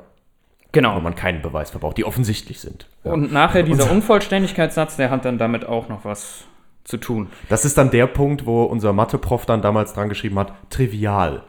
Genau. 0.71 0.95
wo 0.95 1.01
man 1.01 1.15
keinen 1.15 1.41
Beweis 1.41 1.71
verbraucht, 1.71 1.97
die 1.97 2.05
offensichtlich 2.05 2.61
sind. 2.61 2.87
Ja. 3.03 3.11
Und 3.11 3.33
nachher 3.33 3.63
dieser 3.71 3.91
Unvollständigkeitssatz, 3.91 4.95
der 4.95 5.09
hat 5.09 5.25
dann 5.25 5.37
damit 5.37 5.65
auch 5.65 5.89
noch 5.89 6.05
was 6.05 6.45
zu 6.85 6.95
tun. 6.95 7.27
Das 7.49 7.65
ist 7.65 7.77
dann 7.77 7.91
der 7.91 8.07
Punkt, 8.07 8.45
wo 8.45 8.63
unser 8.63 8.93
Mathe-Prof 8.93 9.45
dann 9.45 9.61
damals 9.61 9.93
dran 9.93 10.07
geschrieben 10.07 10.39
hat, 10.39 10.53
trivial. 10.69 11.43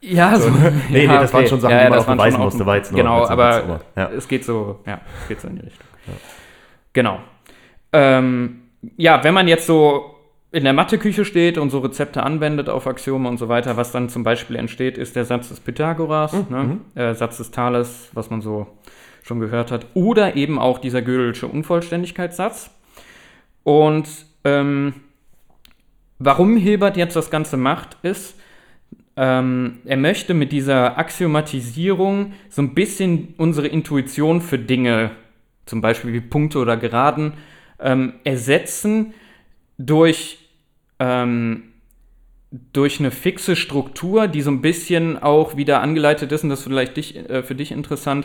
Ja, 0.00 0.38
so. 0.38 0.48
Nee, 0.50 0.72
nee, 0.90 1.06
das 1.06 1.32
waren 1.34 1.46
schon 1.48 1.60
Sachen, 1.60 1.76
die 1.78 1.88
man 1.90 1.98
auch 1.98 2.06
beweisen 2.06 2.40
musste, 2.40 2.64
war 2.66 2.76
jetzt 2.76 2.92
nur- 2.92 3.00
Genau, 3.00 3.26
aber 3.26 3.56
Witz, 3.56 3.64
aber, 3.64 3.80
ja. 3.96 4.10
es 4.16 4.28
geht 4.28 4.44
so, 4.44 4.78
ja, 4.86 5.00
es 5.22 5.28
geht 5.28 5.40
so 5.40 5.48
in 5.48 5.56
die 5.56 5.62
Richtung. 5.62 5.86
Genau. 6.92 7.18
Ähm, 7.92 8.62
ja, 8.96 9.22
wenn 9.24 9.34
man 9.34 9.48
jetzt 9.48 9.66
so 9.66 10.14
in 10.52 10.64
der 10.64 10.72
Matheküche 10.72 11.24
steht 11.24 11.58
und 11.58 11.70
so 11.70 11.80
Rezepte 11.80 12.22
anwendet 12.22 12.68
auf 12.68 12.86
Axiome 12.86 13.28
und 13.28 13.38
so 13.38 13.48
weiter, 13.48 13.76
was 13.76 13.92
dann 13.92 14.08
zum 14.08 14.22
Beispiel 14.22 14.56
entsteht, 14.56 14.96
ist 14.96 15.16
der 15.16 15.24
Satz 15.24 15.48
des 15.48 15.60
Pythagoras, 15.60 16.32
Mhm, 16.32 16.80
ne? 16.94 17.02
äh, 17.02 17.14
Satz 17.14 17.36
des 17.38 17.50
Thales, 17.50 18.08
was 18.14 18.30
man 18.30 18.40
so 18.40 18.66
schon 19.22 19.40
gehört 19.40 19.70
hat, 19.72 19.86
oder 19.94 20.36
eben 20.36 20.58
auch 20.58 20.78
dieser 20.78 21.00
Gödel'sche 21.00 21.44
Unvollständigkeitssatz. 21.46 22.70
Und 23.62 24.08
ähm, 24.44 24.94
warum 26.18 26.56
Hilbert 26.56 26.96
jetzt 26.96 27.16
das 27.16 27.30
Ganze 27.30 27.56
macht, 27.58 27.98
ist, 28.02 28.34
ähm, 29.20 29.78
er 29.84 29.96
möchte 29.96 30.32
mit 30.32 30.52
dieser 30.52 30.96
Axiomatisierung 30.96 32.34
so 32.48 32.62
ein 32.62 32.72
bisschen 32.74 33.34
unsere 33.36 33.66
Intuition 33.66 34.40
für 34.40 34.60
Dinge, 34.60 35.10
zum 35.66 35.80
Beispiel 35.80 36.12
wie 36.12 36.20
Punkte 36.20 36.60
oder 36.60 36.76
Geraden, 36.76 37.32
ähm, 37.80 38.12
ersetzen 38.22 39.14
durch, 39.76 40.38
ähm, 41.00 41.64
durch 42.72 43.00
eine 43.00 43.10
fixe 43.10 43.56
Struktur, 43.56 44.28
die 44.28 44.40
so 44.40 44.52
ein 44.52 44.62
bisschen 44.62 45.20
auch 45.20 45.56
wieder 45.56 45.82
angeleitet 45.82 46.30
ist, 46.30 46.44
und 46.44 46.50
das 46.50 46.60
ist 46.60 46.66
vielleicht 46.66 46.96
dich, 46.96 47.16
äh, 47.16 47.42
für 47.42 47.56
dich 47.56 47.72
interessant, 47.72 48.24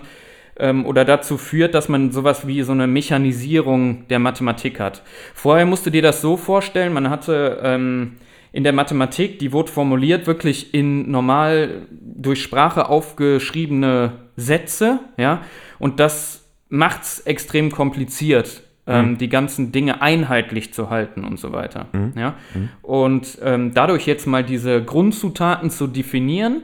ähm, 0.57 0.85
oder 0.85 1.05
dazu 1.05 1.39
führt, 1.39 1.73
dass 1.73 1.89
man 1.89 2.11
sowas 2.11 2.45
wie 2.45 2.61
so 2.61 2.71
eine 2.71 2.85
Mechanisierung 2.85 4.07
der 4.09 4.19
Mathematik 4.19 4.79
hat. 4.79 5.01
Vorher 5.33 5.65
musst 5.65 5.87
du 5.87 5.89
dir 5.89 6.03
das 6.03 6.21
so 6.21 6.37
vorstellen, 6.37 6.93
man 6.93 7.09
hatte 7.09 7.59
ähm, 7.63 8.17
in 8.53 8.63
der 8.63 8.71
Mathematik, 8.71 9.39
die 9.39 9.51
wurde 9.51 9.71
formuliert 9.71 10.27
wirklich 10.27 10.73
in 10.73 11.09
normal 11.09 11.87
durch 11.89 12.41
Sprache 12.41 12.87
aufgeschriebene 12.87 14.13
Sätze, 14.37 14.99
ja, 15.17 15.41
und 15.79 15.99
das 15.99 16.47
macht 16.69 17.01
es 17.01 17.19
extrem 17.21 17.71
kompliziert, 17.71 18.61
ähm, 18.85 19.17
die 19.17 19.27
ganzen 19.27 19.71
Dinge 19.71 20.01
einheitlich 20.01 20.71
zu 20.71 20.91
halten 20.91 21.25
und 21.25 21.39
so 21.39 21.51
weiter, 21.51 21.87
ja. 22.15 22.35
Und 22.83 23.39
ähm, 23.43 23.73
dadurch 23.73 24.05
jetzt 24.05 24.27
mal 24.27 24.43
diese 24.43 24.83
Grundzutaten 24.83 25.71
zu 25.71 25.87
definieren, 25.87 26.61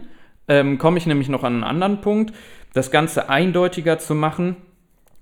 ähm, 0.48 0.78
komme 0.78 1.00
ich 1.00 1.08
nämlich 1.08 1.28
noch 1.28 1.44
an 1.44 1.54
einen 1.56 1.64
anderen 1.64 2.02
Punkt, 2.02 2.36
das 2.74 2.92
Ganze 2.92 3.30
eindeutiger 3.30 3.98
zu 3.98 4.14
machen. 4.14 4.58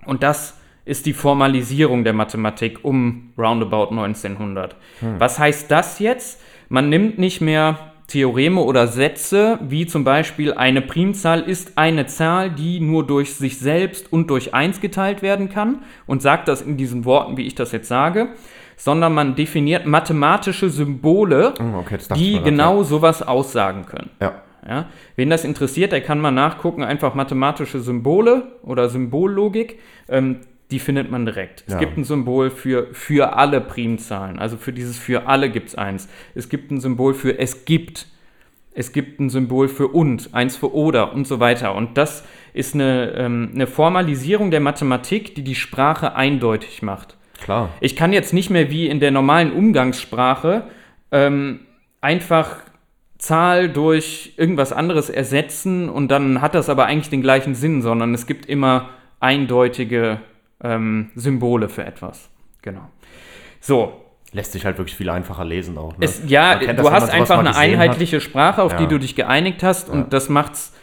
Und 0.04 0.22
das 0.22 0.58
ist 0.84 1.06
die 1.06 1.12
Formalisierung 1.12 2.04
der 2.04 2.14
Mathematik 2.14 2.84
um 2.84 3.32
roundabout 3.36 3.90
1900. 3.90 4.76
Was 5.18 5.38
heißt 5.38 5.70
das 5.70 5.98
jetzt? 5.98 6.40
Man 6.68 6.88
nimmt 6.88 7.18
nicht 7.18 7.40
mehr 7.40 7.78
Theoreme 8.08 8.62
oder 8.62 8.86
Sätze, 8.86 9.58
wie 9.62 9.86
zum 9.86 10.02
Beispiel 10.02 10.54
eine 10.54 10.80
Primzahl 10.80 11.42
ist 11.42 11.76
eine 11.76 12.06
Zahl, 12.06 12.50
die 12.50 12.80
nur 12.80 13.06
durch 13.06 13.34
sich 13.34 13.58
selbst 13.58 14.10
und 14.12 14.30
durch 14.30 14.54
1 14.54 14.80
geteilt 14.80 15.20
werden 15.20 15.50
kann 15.50 15.82
und 16.06 16.22
sagt 16.22 16.48
das 16.48 16.62
in 16.62 16.78
diesen 16.78 17.04
Worten, 17.04 17.36
wie 17.36 17.46
ich 17.46 17.54
das 17.54 17.72
jetzt 17.72 17.88
sage, 17.88 18.28
sondern 18.76 19.12
man 19.12 19.34
definiert 19.34 19.84
mathematische 19.84 20.70
Symbole, 20.70 21.52
Hm, 21.58 21.74
okay, 21.74 21.98
das 21.98 22.08
die 22.18 22.32
mir 22.32 22.36
grad, 22.38 22.44
genau 22.46 22.82
sowas 22.82 23.22
aussagen 23.22 23.84
können. 23.84 24.10
Ja. 24.20 24.42
Ja? 24.66 24.86
Wen 25.16 25.30
das 25.30 25.44
interessiert, 25.44 25.92
der 25.92 26.00
kann 26.00 26.20
mal 26.20 26.30
nachgucken, 26.30 26.82
einfach 26.82 27.14
mathematische 27.14 27.80
Symbole 27.80 28.52
oder 28.62 28.88
Symbollogik, 28.88 29.78
ähm, 30.08 30.40
die 30.70 30.78
findet 30.78 31.10
man 31.10 31.24
direkt. 31.24 31.64
Es 31.66 31.74
Ja. 31.74 31.78
gibt 31.80 31.96
ein 31.96 32.04
Symbol 32.04 32.50
für, 32.50 32.88
für 32.92 33.36
alle 33.36 33.60
Primzahlen, 33.60 34.38
also 34.38 34.56
für 34.56 34.72
dieses 34.72 34.98
für 34.98 35.26
alle 35.26 35.50
gibt 35.50 35.68
es 35.68 35.74
eins. 35.74 36.08
Es 36.34 36.48
gibt 36.48 36.70
ein 36.70 36.80
Symbol 36.80 37.14
für 37.14 37.38
es 37.38 37.64
gibt. 37.64 38.06
Es 38.74 38.92
gibt 38.92 39.18
ein 39.18 39.28
Symbol 39.28 39.66
für 39.68 39.88
und, 39.88 40.34
eins 40.34 40.56
für 40.56 40.72
oder 40.72 41.12
und 41.12 41.26
so 41.26 41.40
weiter. 41.40 41.74
Und 41.74 41.96
das 41.98 42.24
ist 42.52 42.74
eine, 42.74 43.12
ähm, 43.16 43.50
eine 43.54 43.66
Formalisierung 43.66 44.50
der 44.52 44.60
Mathematik, 44.60 45.34
die 45.34 45.42
die 45.42 45.56
Sprache 45.56 46.14
eindeutig 46.14 46.82
macht. 46.82 47.16
Klar. 47.42 47.70
Ich 47.80 47.96
kann 47.96 48.12
jetzt 48.12 48.32
nicht 48.32 48.50
mehr 48.50 48.70
wie 48.70 48.86
in 48.86 49.00
der 49.00 49.10
normalen 49.10 49.52
Umgangssprache 49.52 50.64
ähm, 51.10 51.60
einfach 52.00 52.56
Zahl 53.16 53.68
durch 53.68 54.34
irgendwas 54.36 54.72
anderes 54.72 55.10
ersetzen 55.10 55.88
und 55.88 56.08
dann 56.08 56.40
hat 56.40 56.54
das 56.54 56.68
aber 56.68 56.86
eigentlich 56.86 57.10
den 57.10 57.22
gleichen 57.22 57.56
Sinn, 57.56 57.82
sondern 57.82 58.14
es 58.14 58.26
gibt 58.26 58.46
immer 58.46 58.90
eindeutige 59.18 60.20
ähm, 60.62 61.10
Symbole 61.14 61.68
für 61.68 61.84
etwas. 61.84 62.28
Genau. 62.62 62.88
So, 63.60 64.04
Lässt 64.32 64.52
sich 64.52 64.66
halt 64.66 64.76
wirklich 64.76 64.94
viel 64.94 65.08
einfacher 65.08 65.42
lesen 65.44 65.78
auch. 65.78 65.92
Ne? 65.96 66.04
es, 66.04 66.20
ja, 66.26 66.56
du 66.56 66.66
das, 66.74 66.90
hast 66.90 67.08
einfach 67.10 67.38
eine 67.38 67.48
gesehen 67.48 67.78
hat. 67.78 67.80
einheitliche 67.80 68.20
Sprache, 68.20 68.62
auf 68.62 68.72
Ja. 68.72 68.78
die 68.78 68.86
du 68.86 68.98
dich 68.98 69.14
geeinigt 69.16 69.62
hast 69.62 69.88
Ja. 69.88 69.94
und 69.94 70.12
das 70.12 70.28
macht's, 70.28 70.74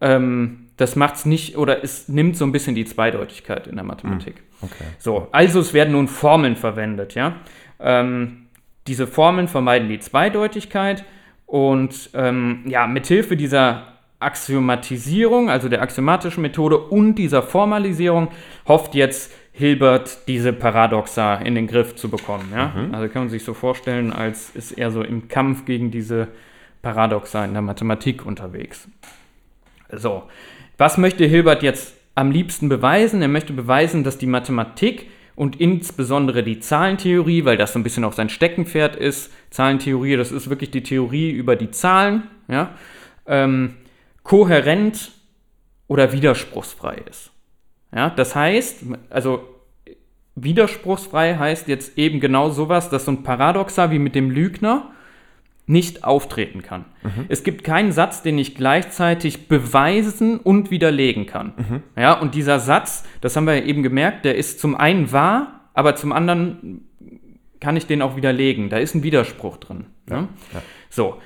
ähm, 0.00 0.70
das 0.78 0.96
macht's 0.96 1.26
nicht 1.26 1.58
oder 1.58 1.84
es 1.84 2.08
nimmt 2.08 2.34
so 2.36 2.46
ein 2.46 2.52
bisschen 2.52 2.74
die 2.74 2.86
Zweideutigkeit 2.86 3.66
in 3.66 3.74
der 3.76 3.84
Mathematik. 3.84 4.42
Okay. 4.62 4.84
So, 4.98 5.28
also 5.32 5.60
es 5.60 5.74
werden 5.74 5.92
nun 5.92 6.08
Formeln 6.08 6.56
verwendet, 6.56 7.14
ja. 7.14 7.36
Ähm, 7.78 8.46
diese 8.86 9.06
Formeln 9.06 9.48
vermeiden 9.48 9.88
die 9.90 9.98
Zweideutigkeit 9.98 11.04
und 11.44 12.08
ähm, 12.14 12.62
ja, 12.66 12.86
mithilfe 12.86 13.36
dieser 13.36 13.82
Axiomatisierung, 14.24 15.50
also 15.50 15.68
der 15.68 15.82
axiomatischen 15.82 16.42
Methode 16.42 16.78
und 16.78 17.14
dieser 17.16 17.42
Formalisierung, 17.42 18.28
hofft 18.66 18.94
jetzt 18.94 19.32
Hilbert 19.52 20.26
diese 20.26 20.52
Paradoxa 20.52 21.36
in 21.36 21.54
den 21.54 21.68
Griff 21.68 21.94
zu 21.94 22.08
bekommen. 22.08 22.50
Ja? 22.52 22.72
Also 22.90 23.08
kann 23.08 23.22
man 23.22 23.30
sich 23.30 23.44
so 23.44 23.54
vorstellen, 23.54 24.12
als 24.12 24.50
ist 24.50 24.72
er 24.72 24.90
so 24.90 25.02
im 25.02 25.28
Kampf 25.28 25.64
gegen 25.64 25.92
diese 25.92 26.28
Paradoxa 26.82 27.44
in 27.44 27.52
der 27.52 27.62
Mathematik 27.62 28.26
unterwegs. 28.26 28.88
So, 29.92 30.24
was 30.76 30.98
möchte 30.98 31.24
Hilbert 31.24 31.62
jetzt 31.62 31.94
am 32.16 32.32
liebsten 32.32 32.68
beweisen? 32.68 33.22
Er 33.22 33.28
möchte 33.28 33.52
beweisen, 33.52 34.02
dass 34.02 34.18
die 34.18 34.26
Mathematik 34.26 35.08
und 35.36 35.60
insbesondere 35.60 36.42
die 36.42 36.60
Zahlentheorie, 36.60 37.44
weil 37.44 37.56
das 37.56 37.72
so 37.72 37.78
ein 37.78 37.82
bisschen 37.82 38.04
auch 38.04 38.12
sein 38.12 38.28
Steckenpferd 38.28 38.96
ist, 38.96 39.32
Zahlentheorie, 39.50 40.16
das 40.16 40.32
ist 40.32 40.50
wirklich 40.50 40.70
die 40.70 40.82
Theorie 40.82 41.30
über 41.30 41.56
die 41.56 41.70
Zahlen, 41.70 42.24
ja, 42.48 42.70
ähm, 43.26 43.74
kohärent 44.24 45.12
oder 45.86 46.12
widerspruchsfrei 46.12 46.96
ist. 47.08 47.30
Ja, 47.94 48.10
das 48.10 48.34
heißt, 48.34 48.84
also 49.10 49.44
widerspruchsfrei 50.34 51.36
heißt 51.36 51.68
jetzt 51.68 51.96
eben 51.96 52.18
genau 52.18 52.50
sowas, 52.50 52.90
dass 52.90 53.04
so 53.04 53.12
ein 53.12 53.22
Paradoxa 53.22 53.92
wie 53.92 54.00
mit 54.00 54.16
dem 54.16 54.30
Lügner 54.30 54.90
nicht 55.66 56.04
auftreten 56.04 56.62
kann. 56.62 56.84
Es 57.28 57.42
gibt 57.42 57.64
keinen 57.64 57.92
Satz, 57.92 58.22
den 58.22 58.36
ich 58.36 58.54
gleichzeitig 58.54 59.48
beweisen 59.48 60.38
und 60.38 60.70
widerlegen 60.70 61.26
kann. 61.26 61.82
Ja, 61.96 62.12
und 62.14 62.34
dieser 62.34 62.58
Satz, 62.58 63.04
das 63.22 63.36
haben 63.36 63.46
wir 63.46 63.54
ja 63.56 63.64
eben 63.64 63.82
gemerkt, 63.82 64.24
der 64.26 64.34
ist 64.34 64.60
zum 64.60 64.74
einen 64.74 65.10
wahr, 65.12 65.60
aber 65.72 65.96
zum 65.96 66.12
anderen 66.12 66.86
kann 67.60 67.76
ich 67.76 67.86
den 67.86 68.02
auch 68.02 68.14
widerlegen. 68.16 68.68
Da 68.68 68.76
ist 68.76 68.94
ein 68.94 69.02
Widerspruch 69.02 69.56
drin. 69.56 69.86
ne? 70.06 70.28
ja. 70.52 70.62
So. 70.90 71.18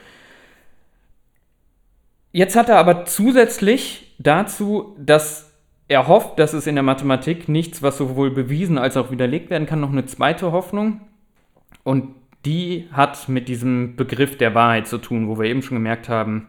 Jetzt 2.39 2.55
hat 2.55 2.69
er 2.69 2.79
aber 2.79 3.05
zusätzlich 3.05 4.15
dazu, 4.21 4.95
dass 4.97 5.53
er 5.89 6.07
hofft, 6.07 6.39
dass 6.39 6.53
es 6.53 6.69
in 6.69 6.77
der 6.77 6.85
Mathematik 6.85 7.49
nichts, 7.49 7.83
was 7.83 7.99
sowohl 7.99 8.31
bewiesen 8.31 8.79
als 8.79 8.97
auch 8.97 9.11
widerlegt 9.11 9.51
werden 9.51 9.67
kann, 9.67 9.81
noch 9.81 9.91
eine 9.91 10.07
zweite 10.07 10.53
Hoffnung. 10.53 11.01
Und 11.83 12.15
die 12.45 12.87
hat 12.93 13.29
mit 13.29 13.49
diesem 13.49 13.97
Begriff 13.97 14.39
der 14.39 14.55
Wahrheit 14.55 14.87
zu 14.87 14.99
tun, 14.99 15.27
wo 15.27 15.37
wir 15.37 15.47
eben 15.47 15.63
schon 15.63 15.79
gemerkt 15.79 16.09
haben, 16.09 16.47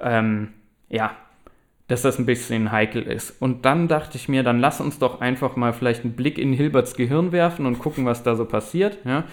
ähm, 0.00 0.52
ja, 0.88 1.10
dass 1.88 2.02
das 2.02 2.20
ein 2.20 2.26
bisschen 2.26 2.70
heikel 2.70 3.02
ist. 3.02 3.32
Und 3.42 3.64
dann 3.64 3.88
dachte 3.88 4.16
ich 4.18 4.28
mir, 4.28 4.44
dann 4.44 4.60
lass 4.60 4.80
uns 4.80 5.00
doch 5.00 5.20
einfach 5.20 5.56
mal 5.56 5.72
vielleicht 5.72 6.04
einen 6.04 6.14
Blick 6.14 6.38
in 6.38 6.52
Hilberts 6.52 6.94
Gehirn 6.94 7.32
werfen 7.32 7.66
und 7.66 7.80
gucken, 7.80 8.06
was 8.06 8.22
da 8.22 8.36
so 8.36 8.44
passiert. 8.44 8.98
Ja? 9.04 9.24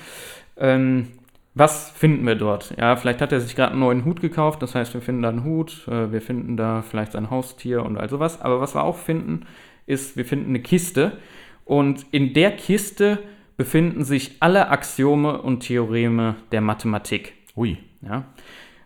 Ähm, 0.58 1.19
was 1.60 1.92
finden 1.92 2.26
wir 2.26 2.36
dort? 2.36 2.74
Ja, 2.78 2.96
vielleicht 2.96 3.22
hat 3.22 3.32
er 3.32 3.42
sich 3.42 3.56
gerade 3.56 3.72
einen 3.72 3.82
neuen 3.82 4.06
Hut 4.06 4.22
gekauft, 4.22 4.62
das 4.62 4.76
heißt, 4.76 4.94
wir 4.94 5.02
finden 5.02 5.22
da 5.22 5.30
einen 5.30 5.44
Hut, 5.44 5.88
äh, 5.88 6.12
wir 6.12 6.22
finden 6.22 6.58
da 6.58 6.82
vielleicht 6.82 7.12
sein 7.12 7.30
Haustier 7.30 7.84
und 7.84 7.98
all 7.98 8.10
sowas. 8.10 8.42
Aber 8.42 8.62
was 8.62 8.76
wir 8.76 8.84
auch 8.84 8.98
finden, 8.98 9.46
ist, 9.86 10.18
wir 10.18 10.26
finden 10.26 10.50
eine 10.50 10.62
Kiste. 10.62 11.18
Und 11.66 12.06
in 12.12 12.34
der 12.34 12.52
Kiste 12.56 13.20
befinden 13.58 14.04
sich 14.04 14.38
alle 14.40 14.70
Axiome 14.70 15.42
und 15.42 15.60
Theoreme 15.60 16.38
der 16.52 16.62
Mathematik. 16.62 17.34
Ui. 17.56 17.78
Ja? 18.02 18.26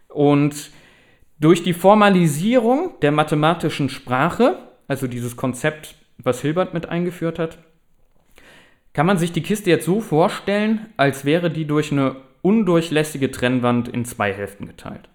Und 0.08 0.72
Durch 1.44 1.62
die 1.62 1.74
Formalisierung 1.74 2.94
der 3.02 3.12
mathematischen 3.12 3.90
Sprache, 3.90 4.60
also 4.88 5.08
dieses 5.08 5.36
Konzept, 5.36 5.96
was 6.18 6.42
Hilbert 6.42 6.74
mit 6.74 6.88
eingeführt 6.88 7.38
hat, 7.38 7.58
kann 8.94 9.06
man 9.06 9.18
sich 9.18 9.34
die 9.34 9.44
Kiste 9.44 9.70
jetzt 9.70 9.86
so 9.86 10.00
vorstellen, 10.00 10.86
als 10.96 11.26
wäre 11.26 11.52
die 11.52 11.66
durch 11.66 11.92
eine 11.92 12.16
undurchlässige 12.44 13.32
Trennwand 13.32 13.88
in 13.88 14.06
zwei 14.06 14.32
Hälften 14.32 14.68
geteilt. 14.68 15.10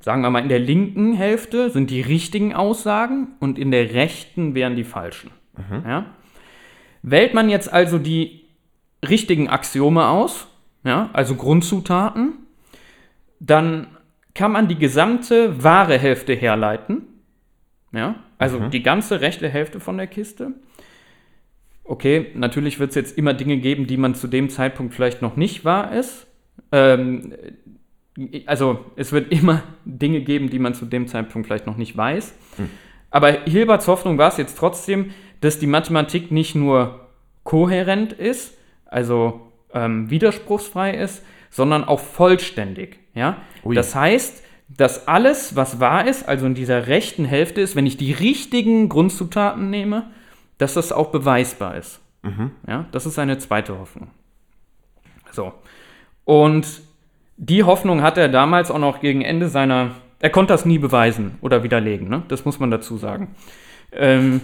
Sagen 0.00 0.22
wir 0.22 0.30
mal, 0.30 0.38
in 0.42 0.48
der 0.48 0.60
linken 0.60 1.14
Hälfte 1.14 1.70
sind 1.70 1.90
die 1.90 2.00
richtigen 2.00 2.54
Aussagen 2.54 3.28
und 3.40 3.58
in 3.58 3.72
der 3.72 3.92
rechten 3.92 4.54
wären 4.54 4.76
die 4.76 4.84
falschen. 4.84 5.30
Ja? 5.84 6.06
Wählt 7.02 7.34
man 7.34 7.50
jetzt 7.50 7.72
also 7.72 7.98
die 7.98 8.44
richtigen 9.06 9.48
Axiome 9.48 10.06
aus, 10.06 10.46
ja, 10.84 11.10
also 11.12 11.34
Grundzutaten, 11.34 12.34
dann 13.40 13.88
kann 14.34 14.52
man 14.52 14.68
die 14.68 14.78
gesamte 14.78 15.62
wahre 15.62 15.98
Hälfte 15.98 16.34
herleiten. 16.34 17.02
Ja, 17.92 18.14
also 18.38 18.68
die 18.68 18.82
ganze 18.82 19.20
rechte 19.20 19.48
Hälfte 19.48 19.78
von 19.78 19.98
der 19.98 20.06
Kiste. 20.06 20.52
Okay, 21.84 22.28
natürlich 22.34 22.78
wird 22.78 22.90
es 22.90 22.96
jetzt 22.96 23.18
immer 23.18 23.34
Dinge 23.34 23.58
geben, 23.58 23.86
die 23.86 23.96
man 23.96 24.14
zu 24.14 24.28
dem 24.28 24.50
Zeitpunkt 24.50 24.94
vielleicht 24.94 25.20
noch 25.22 25.36
nicht 25.36 25.64
wahr 25.64 25.92
ist. 25.92 26.26
Ähm, 26.70 27.34
also 28.46 28.84
es 28.96 29.12
wird 29.12 29.32
immer 29.36 29.62
Dinge 29.84 30.20
geben, 30.20 30.50
die 30.50 30.58
man 30.58 30.74
zu 30.74 30.86
dem 30.86 31.08
Zeitpunkt 31.08 31.46
vielleicht 31.46 31.66
noch 31.66 31.76
nicht 31.76 31.96
weiß. 31.96 32.34
Aber 33.10 33.30
Hilberts 33.44 33.88
Hoffnung 33.88 34.18
war 34.18 34.28
es 34.28 34.36
jetzt 34.36 34.56
trotzdem, 34.56 35.10
dass 35.40 35.58
die 35.58 35.66
Mathematik 35.66 36.30
nicht 36.30 36.54
nur 36.54 37.08
kohärent 37.44 38.12
ist, 38.12 38.56
also 38.86 39.52
ähm, 39.74 40.08
widerspruchsfrei 40.08 40.94
ist, 40.94 41.22
sondern 41.50 41.84
auch 41.84 42.00
vollständig. 42.00 42.98
Ja? 43.14 43.38
Ui. 43.64 43.74
Das 43.74 43.94
heißt, 43.94 44.42
dass 44.68 45.06
alles, 45.08 45.56
was 45.56 45.80
wahr 45.80 46.06
ist, 46.06 46.26
also 46.26 46.46
in 46.46 46.54
dieser 46.54 46.86
rechten 46.86 47.24
Hälfte 47.24 47.60
ist, 47.60 47.76
wenn 47.76 47.86
ich 47.86 47.96
die 47.96 48.12
richtigen 48.12 48.88
Grundzutaten 48.88 49.68
nehme, 49.68 50.10
dass 50.62 50.74
das 50.74 50.92
auch 50.92 51.10
beweisbar 51.10 51.76
ist. 51.76 52.00
Ja? 52.66 52.86
Das 52.92 53.04
ist 53.04 53.14
seine 53.14 53.38
zweite 53.38 53.78
Hoffnung. 53.78 54.08
So. 55.32 55.52
Und 56.24 56.66
die 57.36 57.64
Hoffnung 57.64 58.02
hat 58.02 58.16
er 58.16 58.28
damals 58.28 58.70
auch 58.70 58.78
noch 58.78 59.00
gegen 59.00 59.22
Ende 59.22 59.48
seiner. 59.48 59.90
Er 60.20 60.30
konnte 60.30 60.54
das 60.54 60.64
nie 60.64 60.78
beweisen 60.78 61.36
oder 61.40 61.64
widerlegen, 61.64 62.08
ne? 62.08 62.22
das 62.28 62.44
muss 62.44 62.60
man 62.60 62.70
dazu 62.70 62.96
sagen. 62.96 63.34
Ähm, 63.90 64.40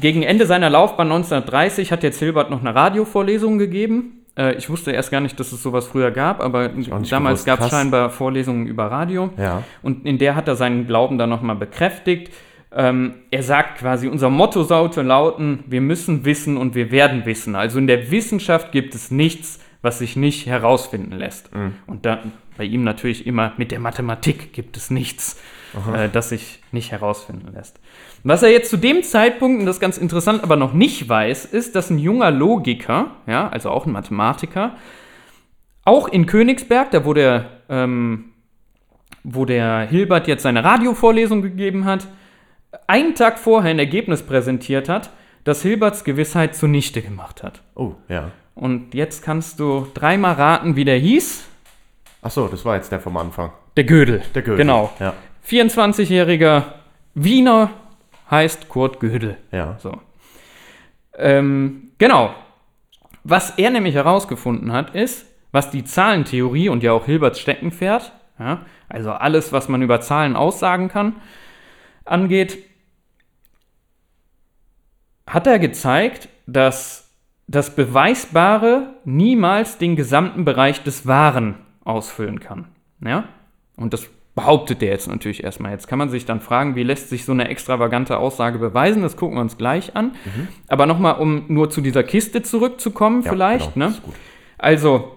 gegen 0.00 0.24
Ende 0.24 0.44
seiner 0.44 0.68
Laufbahn 0.70 1.06
1930 1.06 1.92
hat 1.92 2.02
jetzt 2.02 2.18
Hilbert 2.18 2.50
noch 2.50 2.60
eine 2.60 2.74
Radiovorlesung 2.74 3.58
gegeben. 3.58 4.24
Äh, 4.36 4.54
ich 4.54 4.68
wusste 4.68 4.90
erst 4.90 5.12
gar 5.12 5.20
nicht, 5.20 5.38
dass 5.38 5.52
es 5.52 5.62
sowas 5.62 5.86
früher 5.86 6.10
gab, 6.10 6.42
aber 6.42 6.70
damals 7.08 7.44
gab 7.44 7.60
es 7.60 7.70
scheinbar 7.70 8.10
Vorlesungen 8.10 8.66
über 8.66 8.86
Radio. 8.86 9.30
Ja. 9.36 9.62
Und 9.82 10.04
in 10.04 10.18
der 10.18 10.34
hat 10.34 10.48
er 10.48 10.56
seinen 10.56 10.88
Glauben 10.88 11.16
dann 11.16 11.30
nochmal 11.30 11.54
bekräftigt. 11.54 12.32
Ähm, 12.76 13.14
er 13.30 13.42
sagt 13.42 13.78
quasi, 13.78 14.08
unser 14.08 14.30
Motto 14.30 14.64
sollte 14.64 15.02
lauten, 15.02 15.62
wir 15.66 15.80
müssen 15.80 16.24
wissen 16.24 16.56
und 16.56 16.74
wir 16.74 16.90
werden 16.90 17.24
wissen. 17.24 17.54
Also 17.54 17.78
in 17.78 17.86
der 17.86 18.10
Wissenschaft 18.10 18.72
gibt 18.72 18.94
es 18.94 19.10
nichts, 19.10 19.60
was 19.80 19.98
sich 19.98 20.16
nicht 20.16 20.46
herausfinden 20.46 21.12
lässt. 21.12 21.50
Und 21.86 22.06
dann 22.06 22.32
bei 22.56 22.64
ihm 22.64 22.84
natürlich 22.84 23.26
immer 23.26 23.52
mit 23.56 23.70
der 23.70 23.80
Mathematik 23.80 24.52
gibt 24.52 24.76
es 24.76 24.90
nichts, 24.90 25.40
äh, 25.94 26.08
das 26.08 26.30
sich 26.30 26.62
nicht 26.72 26.90
herausfinden 26.92 27.52
lässt. 27.52 27.80
Was 28.22 28.42
er 28.42 28.50
jetzt 28.50 28.70
zu 28.70 28.76
dem 28.76 29.02
Zeitpunkt, 29.02 29.60
und 29.60 29.66
das 29.66 29.76
ist 29.76 29.80
ganz 29.80 29.98
interessant, 29.98 30.42
aber 30.42 30.56
noch 30.56 30.72
nicht 30.72 31.08
weiß, 31.08 31.44
ist, 31.44 31.74
dass 31.74 31.90
ein 31.90 31.98
junger 31.98 32.30
Logiker, 32.30 33.10
ja, 33.26 33.48
also 33.48 33.70
auch 33.70 33.86
ein 33.86 33.92
Mathematiker, 33.92 34.76
auch 35.84 36.08
in 36.08 36.26
Königsberg, 36.26 36.90
da 36.90 37.04
wo 37.04 37.12
der, 37.12 37.46
ähm, 37.68 38.32
wo 39.22 39.44
der 39.44 39.80
Hilbert 39.80 40.28
jetzt 40.28 40.42
seine 40.42 40.64
Radiovorlesung 40.64 41.42
gegeben 41.42 41.84
hat, 41.84 42.06
einen 42.86 43.14
Tag 43.14 43.38
vorher 43.38 43.70
ein 43.70 43.78
Ergebnis 43.78 44.22
präsentiert 44.22 44.88
hat, 44.88 45.10
das 45.44 45.62
Hilberts 45.62 46.04
Gewissheit 46.04 46.54
zunichte 46.56 47.02
gemacht 47.02 47.42
hat. 47.42 47.62
Oh, 47.74 47.94
ja. 48.08 48.30
Und 48.54 48.94
jetzt 48.94 49.22
kannst 49.24 49.60
du 49.60 49.86
dreimal 49.94 50.34
raten, 50.34 50.76
wie 50.76 50.84
der 50.84 50.98
hieß. 50.98 51.46
Achso, 52.22 52.48
das 52.48 52.64
war 52.64 52.76
jetzt 52.76 52.90
der 52.92 53.00
vom 53.00 53.16
Anfang. 53.16 53.52
Der 53.76 53.84
Gödel. 53.84 54.22
Der 54.34 54.42
Goethe. 54.42 54.56
Genau. 54.56 54.92
Ja. 55.00 55.14
24-jähriger 55.46 56.62
Wiener 57.14 57.70
heißt 58.30 58.68
Kurt 58.68 59.00
Gödel. 59.00 59.36
Ja. 59.50 59.76
So. 59.78 60.00
Ähm, 61.16 61.90
genau. 61.98 62.34
Was 63.24 63.50
er 63.58 63.70
nämlich 63.70 63.94
herausgefunden 63.94 64.72
hat, 64.72 64.94
ist, 64.94 65.26
was 65.50 65.70
die 65.70 65.84
Zahlentheorie 65.84 66.68
und 66.68 66.82
ja 66.82 66.92
auch 66.92 67.06
Hilberts 67.06 67.40
Steckenpferd, 67.40 68.12
ja, 68.38 68.62
also 68.88 69.12
alles, 69.12 69.52
was 69.52 69.68
man 69.68 69.82
über 69.82 70.00
Zahlen 70.00 70.36
aussagen 70.36 70.88
kann, 70.88 71.16
angeht, 72.04 72.58
hat 75.26 75.46
er 75.46 75.58
gezeigt, 75.58 76.28
dass 76.46 77.10
das 77.46 77.74
Beweisbare 77.76 78.94
niemals 79.04 79.78
den 79.78 79.96
gesamten 79.96 80.44
Bereich 80.44 80.82
des 80.82 81.06
Wahren 81.06 81.56
ausfüllen 81.84 82.40
kann. 82.40 82.66
Ja? 83.04 83.24
Und 83.76 83.92
das 83.92 84.08
behauptet 84.34 84.82
er 84.82 84.90
jetzt 84.90 85.08
natürlich 85.08 85.44
erstmal. 85.44 85.72
Jetzt 85.72 85.86
kann 85.86 85.98
man 85.98 86.08
sich 86.08 86.24
dann 86.24 86.40
fragen, 86.40 86.74
wie 86.74 86.82
lässt 86.82 87.08
sich 87.08 87.24
so 87.24 87.32
eine 87.32 87.48
extravagante 87.48 88.18
Aussage 88.18 88.58
beweisen? 88.58 89.02
Das 89.02 89.16
gucken 89.16 89.36
wir 89.36 89.42
uns 89.42 89.56
gleich 89.58 89.94
an. 89.94 90.12
Aber 90.68 90.86
nochmal, 90.86 91.16
um 91.20 91.44
nur 91.48 91.70
zu 91.70 91.80
dieser 91.80 92.02
Kiste 92.02 92.42
zurückzukommen, 92.42 93.22
Ja, 93.22 93.30
vielleicht. 93.30 93.74
genau, 93.74 93.88
ne? 93.90 93.94
Also, 94.58 95.12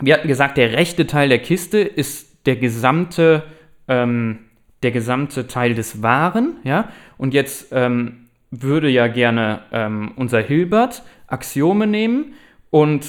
wir 0.00 0.14
hatten 0.14 0.28
gesagt, 0.28 0.56
der 0.56 0.72
rechte 0.72 1.06
Teil 1.06 1.28
der 1.28 1.38
Kiste 1.40 1.78
ist 1.80 2.46
der 2.46 2.56
gesamte, 2.56 3.42
ähm, 3.88 4.38
der 4.82 4.90
gesamte 4.92 5.46
Teil 5.48 5.74
des 5.74 6.02
Wahren, 6.02 6.56
ja. 6.64 6.88
Und 7.18 7.34
jetzt 7.34 7.68
ähm, 7.72 8.25
würde 8.50 8.88
ja 8.88 9.06
gerne 9.08 9.60
ähm, 9.72 10.12
unser 10.16 10.40
Hilbert 10.40 11.02
Axiome 11.26 11.86
nehmen 11.86 12.34
und 12.70 13.06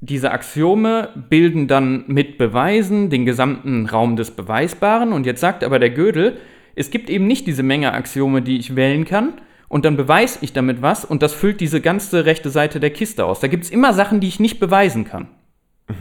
diese 0.00 0.32
Axiome 0.32 1.08
bilden 1.30 1.66
dann 1.66 2.04
mit 2.08 2.36
Beweisen 2.36 3.08
den 3.08 3.24
gesamten 3.24 3.86
Raum 3.86 4.16
des 4.16 4.32
Beweisbaren. 4.32 5.12
Und 5.12 5.24
jetzt 5.24 5.40
sagt 5.40 5.64
aber 5.64 5.78
der 5.78 5.90
Gödel, 5.90 6.36
es 6.74 6.90
gibt 6.90 7.08
eben 7.08 7.26
nicht 7.26 7.46
diese 7.46 7.62
Menge 7.62 7.92
Axiome, 7.94 8.42
die 8.42 8.58
ich 8.58 8.76
wählen 8.76 9.06
kann. 9.06 9.34
Und 9.68 9.86
dann 9.86 9.96
beweise 9.96 10.40
ich 10.42 10.52
damit 10.52 10.82
was 10.82 11.04
und 11.04 11.22
das 11.22 11.32
füllt 11.32 11.60
diese 11.60 11.80
ganze 11.80 12.26
rechte 12.26 12.50
Seite 12.50 12.80
der 12.80 12.90
Kiste 12.90 13.24
aus. 13.24 13.40
Da 13.40 13.48
gibt 13.48 13.64
es 13.64 13.70
immer 13.70 13.94
Sachen, 13.94 14.20
die 14.20 14.28
ich 14.28 14.38
nicht 14.38 14.60
beweisen 14.60 15.04
kann. 15.04 15.28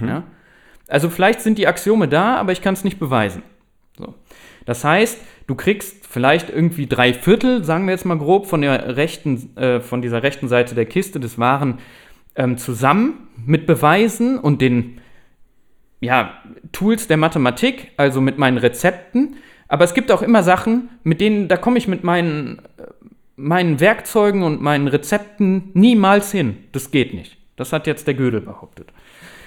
Ja? 0.05 0.23
Also 0.87 1.09
vielleicht 1.09 1.41
sind 1.41 1.57
die 1.57 1.67
Axiome 1.67 2.07
da, 2.07 2.35
aber 2.35 2.51
ich 2.51 2.61
kann 2.61 2.73
es 2.73 2.83
nicht 2.83 2.99
beweisen. 2.99 3.41
So. 3.97 4.15
Das 4.65 4.83
heißt, 4.83 5.19
du 5.47 5.55
kriegst 5.55 6.07
vielleicht 6.07 6.49
irgendwie 6.49 6.87
drei 6.87 7.13
Viertel, 7.13 7.63
sagen 7.63 7.85
wir 7.85 7.91
jetzt 7.91 8.05
mal 8.05 8.17
grob, 8.17 8.47
von 8.47 8.61
der 8.61 8.95
rechten, 8.95 9.55
äh, 9.57 9.81
von 9.81 10.01
dieser 10.01 10.23
rechten 10.23 10.47
Seite 10.47 10.75
der 10.75 10.85
Kiste 10.85 11.19
des 11.19 11.37
Wahren 11.37 11.79
ähm, 12.35 12.57
zusammen 12.57 13.27
mit 13.45 13.67
Beweisen 13.67 14.39
und 14.39 14.61
den 14.61 14.99
ja, 15.99 16.33
Tools 16.71 17.07
der 17.07 17.17
Mathematik, 17.17 17.91
also 17.97 18.19
mit 18.19 18.37
meinen 18.37 18.57
Rezepten. 18.57 19.37
Aber 19.67 19.85
es 19.85 19.93
gibt 19.93 20.11
auch 20.11 20.21
immer 20.21 20.43
Sachen, 20.43 20.89
mit 21.03 21.21
denen, 21.21 21.47
da 21.47 21.57
komme 21.57 21.77
ich 21.77 21.87
mit 21.87 22.03
meinen, 22.03 22.59
äh, 22.77 22.83
meinen 23.35 23.79
Werkzeugen 23.79 24.43
und 24.43 24.61
meinen 24.61 24.87
Rezepten 24.87 25.71
niemals 25.73 26.31
hin. 26.31 26.57
Das 26.71 26.91
geht 26.91 27.13
nicht. 27.13 27.37
Das 27.55 27.71
hat 27.71 27.87
jetzt 27.87 28.07
der 28.07 28.15
Gödel 28.15 28.41
behauptet. 28.41 28.91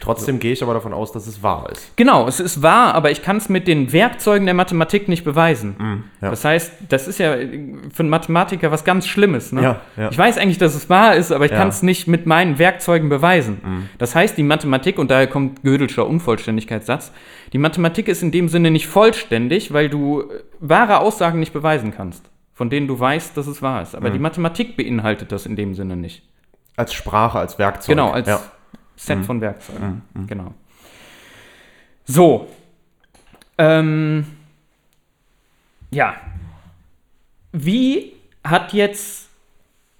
Trotzdem 0.00 0.38
gehe 0.38 0.52
ich 0.52 0.62
aber 0.62 0.74
davon 0.74 0.92
aus, 0.92 1.12
dass 1.12 1.26
es 1.26 1.42
wahr 1.42 1.68
ist. 1.70 1.96
Genau, 1.96 2.26
es 2.26 2.40
ist 2.40 2.62
wahr, 2.62 2.94
aber 2.94 3.10
ich 3.10 3.22
kann 3.22 3.38
es 3.38 3.48
mit 3.48 3.66
den 3.66 3.92
Werkzeugen 3.92 4.46
der 4.46 4.54
Mathematik 4.54 5.08
nicht 5.08 5.24
beweisen. 5.24 5.76
Mhm, 5.78 6.04
ja. 6.20 6.30
Das 6.30 6.44
heißt, 6.44 6.72
das 6.88 7.08
ist 7.08 7.18
ja 7.18 7.34
für 7.34 8.00
einen 8.00 8.10
Mathematiker 8.10 8.70
was 8.70 8.84
ganz 8.84 9.06
Schlimmes. 9.06 9.52
Ne? 9.52 9.62
Ja, 9.62 9.80
ja. 9.96 10.10
Ich 10.10 10.18
weiß 10.18 10.38
eigentlich, 10.38 10.58
dass 10.58 10.74
es 10.74 10.88
wahr 10.88 11.16
ist, 11.16 11.32
aber 11.32 11.46
ich 11.46 11.52
kann 11.52 11.68
es 11.68 11.82
nicht 11.82 12.06
mit 12.06 12.26
meinen 12.26 12.58
Werkzeugen 12.58 13.08
beweisen. 13.08 13.60
Mhm. 13.62 13.88
Das 13.98 14.14
heißt, 14.14 14.36
die 14.36 14.42
Mathematik, 14.42 14.98
und 14.98 15.10
daher 15.10 15.26
kommt 15.26 15.62
Gödelscher 15.62 16.06
Unvollständigkeitssatz, 16.06 17.12
die 17.52 17.58
Mathematik 17.58 18.08
ist 18.08 18.22
in 18.22 18.30
dem 18.30 18.48
Sinne 18.48 18.70
nicht 18.70 18.86
vollständig, 18.86 19.72
weil 19.72 19.88
du 19.88 20.22
äh, 20.22 20.42
wahre 20.60 20.98
Aussagen 20.98 21.40
nicht 21.40 21.52
beweisen 21.52 21.92
kannst, 21.96 22.28
von 22.54 22.70
denen 22.70 22.86
du 22.86 22.98
weißt, 22.98 23.36
dass 23.36 23.46
es 23.46 23.62
wahr 23.62 23.82
ist. 23.82 23.92
Mhm. 23.92 23.98
Aber 23.98 24.10
die 24.10 24.18
Mathematik 24.18 24.76
beinhaltet 24.76 25.32
das 25.32 25.46
in 25.46 25.56
dem 25.56 25.74
Sinne 25.74 25.96
nicht. 25.96 26.22
Als 26.76 26.92
Sprache, 26.92 27.38
als 27.38 27.58
Werkzeug. 27.58 27.96
Genau, 27.96 28.10
als 28.10 28.28
ja. 28.28 28.40
Set 28.96 29.24
von 29.24 29.40
Werkzeugen. 29.40 30.02
Genau. 30.26 30.54
So. 32.04 32.48
Ähm, 33.58 34.26
ja. 35.90 36.16
Wie 37.52 38.12
hat 38.42 38.72
jetzt 38.72 39.28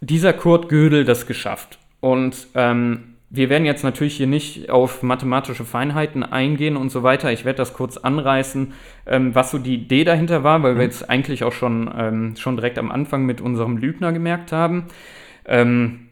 dieser 0.01 0.33
Kurt 0.33 0.69
Gödel 0.69 1.05
das 1.05 1.27
geschafft? 1.27 1.79
Und 2.01 2.49
ähm, 2.55 3.17
wir 3.29 3.51
werden 3.51 3.65
jetzt 3.65 3.83
natürlich 3.83 4.17
hier 4.17 4.27
nicht 4.27 4.71
auf 4.71 5.03
mathematische 5.03 5.65
Feinheiten 5.65 6.23
eingehen 6.23 6.77
und 6.77 6.91
so 6.91 7.03
weiter. 7.03 7.33
Ich 7.33 7.45
werde 7.45 7.57
das 7.59 7.73
kurz 7.73 7.97
anreißen, 7.97 8.73
ähm, 9.07 9.35
was 9.35 9.51
so 9.51 9.59
die 9.59 9.75
Idee 9.75 10.05
dahinter 10.05 10.45
war, 10.45 10.63
weil 10.63 10.77
wir 10.77 10.85
jetzt 10.85 11.11
eigentlich 11.11 11.43
auch 11.43 11.53
schon, 11.53 11.93
ähm, 11.97 12.37
schon 12.37 12.57
direkt 12.57 12.79
am 12.79 12.91
Anfang 12.91 13.27
mit 13.27 13.41
unserem 13.41 13.79
Lügner 13.79 14.13
gemerkt 14.13 14.53
haben. 14.53 14.87
Ähm, 15.45 16.09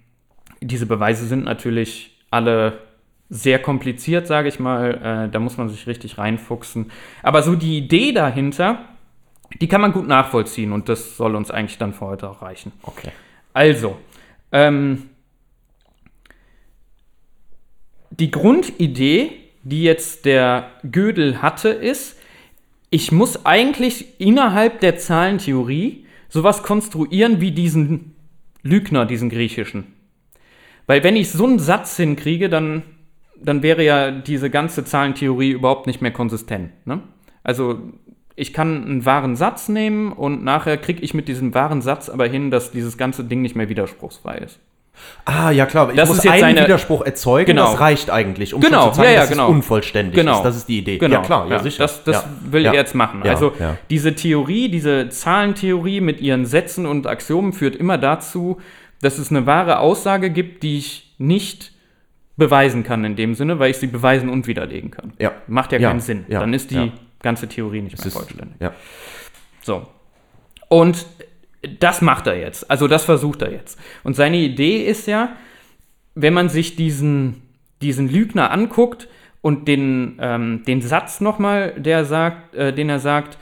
diese 0.60 0.86
Beweise 0.86 1.26
sind 1.26 1.44
natürlich 1.44 2.13
alle 2.34 2.80
sehr 3.30 3.58
kompliziert, 3.58 4.26
sage 4.26 4.48
ich 4.48 4.58
mal. 4.60 5.26
Äh, 5.26 5.30
da 5.30 5.38
muss 5.38 5.56
man 5.56 5.68
sich 5.68 5.86
richtig 5.86 6.18
reinfuchsen. 6.18 6.90
Aber 7.22 7.42
so 7.42 7.54
die 7.54 7.78
Idee 7.78 8.12
dahinter 8.12 8.84
Die 9.60 9.68
kann 9.68 9.80
man 9.80 9.92
gut 9.92 10.08
nachvollziehen 10.08 10.72
und 10.72 10.88
das 10.88 11.16
soll 11.16 11.36
uns 11.36 11.50
eigentlich 11.50 11.78
dann 11.78 11.92
für 11.94 12.06
heute 12.06 12.28
auch 12.28 12.42
reichen. 12.42 12.72
Okay. 12.82 13.10
Also, 13.52 13.96
ähm, 14.50 15.10
die 18.10 18.30
Grundidee, 18.30 19.32
die 19.62 19.82
jetzt 19.84 20.24
der 20.24 20.70
Gödel 20.90 21.40
hatte, 21.40 21.68
ist, 21.68 22.18
ich 22.90 23.12
muss 23.12 23.46
eigentlich 23.46 24.20
innerhalb 24.20 24.80
der 24.80 24.96
Zahlentheorie 24.96 26.06
sowas 26.28 26.62
konstruieren 26.62 27.40
wie 27.40 27.52
diesen 27.52 28.14
Lügner, 28.62 29.06
diesen 29.06 29.30
griechischen. 29.30 29.93
Weil 30.86 31.02
wenn 31.04 31.16
ich 31.16 31.30
so 31.30 31.44
einen 31.46 31.58
Satz 31.58 31.96
hinkriege, 31.96 32.48
dann, 32.48 32.82
dann 33.40 33.62
wäre 33.62 33.82
ja 33.84 34.10
diese 34.10 34.50
ganze 34.50 34.84
Zahlentheorie 34.84 35.50
überhaupt 35.50 35.86
nicht 35.86 36.02
mehr 36.02 36.12
konsistent. 36.12 36.70
Ne? 36.86 37.00
Also 37.42 37.78
ich 38.36 38.52
kann 38.52 38.84
einen 38.84 39.06
wahren 39.06 39.36
Satz 39.36 39.68
nehmen 39.68 40.12
und 40.12 40.42
nachher 40.44 40.76
kriege 40.76 41.02
ich 41.02 41.14
mit 41.14 41.28
diesem 41.28 41.54
wahren 41.54 41.82
Satz 41.82 42.08
aber 42.08 42.26
hin, 42.26 42.50
dass 42.50 42.70
dieses 42.72 42.98
ganze 42.98 43.24
Ding 43.24 43.42
nicht 43.42 43.54
mehr 43.56 43.68
widerspruchsfrei 43.68 44.38
ist. 44.38 44.58
Ah, 45.24 45.50
ja 45.50 45.66
klar. 45.66 45.90
Ich 45.90 45.96
Das 45.96 46.08
muss 46.08 46.24
einen 46.24 46.40
seine- 46.40 46.64
Widerspruch 46.64 47.02
erzeugen, 47.02 47.46
Genau. 47.46 47.72
das 47.72 47.80
reicht 47.80 48.10
eigentlich, 48.10 48.54
um 48.54 48.60
Genau, 48.60 48.90
zu 48.90 48.96
zeigen, 48.98 49.08
ja, 49.08 49.14
ja, 49.14 49.20
dass 49.22 49.30
genau. 49.30 49.44
es 49.46 49.50
unvollständig 49.50 50.14
Genau. 50.14 50.36
ist. 50.36 50.42
Das 50.44 50.56
ist 50.56 50.68
die 50.68 50.78
Idee. 50.78 50.98
Genau, 50.98 51.16
Ja, 51.16 51.22
klar, 51.22 51.48
ja, 51.50 51.58
sicher. 51.60 51.82
Das, 51.82 52.04
das 52.04 52.16
ja. 52.16 52.24
will 52.52 52.62
ja. 52.62 52.70
er 52.70 52.76
jetzt 52.76 52.94
machen. 52.94 53.22
Ja, 53.24 53.32
also 53.32 53.52
ja. 53.58 53.76
diese 53.90 54.14
Theorie, 54.14 54.68
diese 54.68 55.08
Zahlentheorie 55.08 56.00
mit 56.00 56.20
ihren 56.20 56.46
Sätzen 56.46 56.86
und 56.86 57.06
Axiomen 57.08 57.52
führt 57.52 57.74
immer 57.74 57.98
dazu, 57.98 58.58
dass 59.04 59.18
es 59.18 59.30
eine 59.30 59.46
wahre 59.46 59.78
Aussage 59.78 60.30
gibt, 60.30 60.62
die 60.62 60.78
ich 60.78 61.14
nicht 61.18 61.72
beweisen 62.36 62.82
kann 62.82 63.04
in 63.04 63.14
dem 63.16 63.34
Sinne, 63.34 63.58
weil 63.58 63.70
ich 63.70 63.76
sie 63.76 63.86
beweisen 63.86 64.28
und 64.28 64.46
widerlegen 64.46 64.90
kann. 64.90 65.12
Ja. 65.18 65.32
Macht 65.46 65.72
ja, 65.72 65.78
Ja, 65.78 65.90
keinen 65.90 66.00
Sinn. 66.00 66.24
ja, 66.28 66.40
Dann 66.40 66.52
ist 66.52 66.70
die 66.70 66.90
ganze 67.22 67.48
Theorie 67.48 67.80
nicht 67.82 67.94
Es 67.94 68.00
mehr 68.00 68.06
ist- 68.08 68.14
vollständig. 68.14 68.56
Ja. 68.60 68.72
So. 69.62 69.86
Und 70.68 71.06
das 71.78 72.02
macht 72.02 72.26
er 72.26 72.36
jetzt. 72.38 72.68
Also 72.70 72.88
das 72.88 73.04
versucht 73.04 73.42
er 73.42 73.52
jetzt. 73.52 73.78
Und 74.02 74.16
seine 74.16 74.36
Idee 74.38 74.84
ist 74.84 75.06
ja, 75.06 75.36
wenn 76.14 76.34
man 76.34 76.48
sich 76.48 76.76
diesen, 76.76 77.42
diesen 77.80 78.08
Lügner 78.10 78.50
anguckt 78.50 79.08
und 79.40 79.68
den, 79.68 80.18
ähm, 80.20 80.62
den 80.66 80.82
Satz 80.82 81.20
nochmal, 81.20 81.72
der 81.78 82.04
sagt, 82.04 82.54
äh, 82.54 82.72
den 82.72 82.88
er 82.90 82.98
sagt, 82.98 83.38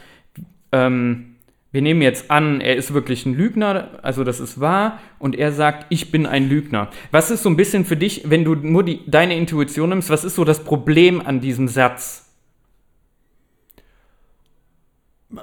ähm, 0.72 1.31
wir 1.72 1.82
nehmen 1.82 2.02
jetzt 2.02 2.30
an, 2.30 2.60
er 2.60 2.76
ist 2.76 2.92
wirklich 2.92 3.24
ein 3.24 3.34
Lügner, 3.34 3.98
also 4.02 4.24
das 4.24 4.40
ist 4.40 4.60
wahr, 4.60 5.00
und 5.18 5.34
er 5.36 5.52
sagt, 5.52 5.86
ich 5.88 6.10
bin 6.10 6.26
ein 6.26 6.48
Lügner. 6.48 6.88
Was 7.10 7.30
ist 7.30 7.42
so 7.42 7.48
ein 7.48 7.56
bisschen 7.56 7.84
für 7.86 7.96
dich, 7.96 8.24
wenn 8.30 8.44
du 8.44 8.54
nur 8.54 8.84
die, 8.84 9.00
deine 9.10 9.36
Intuition 9.36 9.88
nimmst, 9.88 10.10
was 10.10 10.22
ist 10.24 10.34
so 10.34 10.44
das 10.44 10.62
Problem 10.64 11.20
an 11.24 11.40
diesem 11.40 11.68
Satz? 11.68 12.28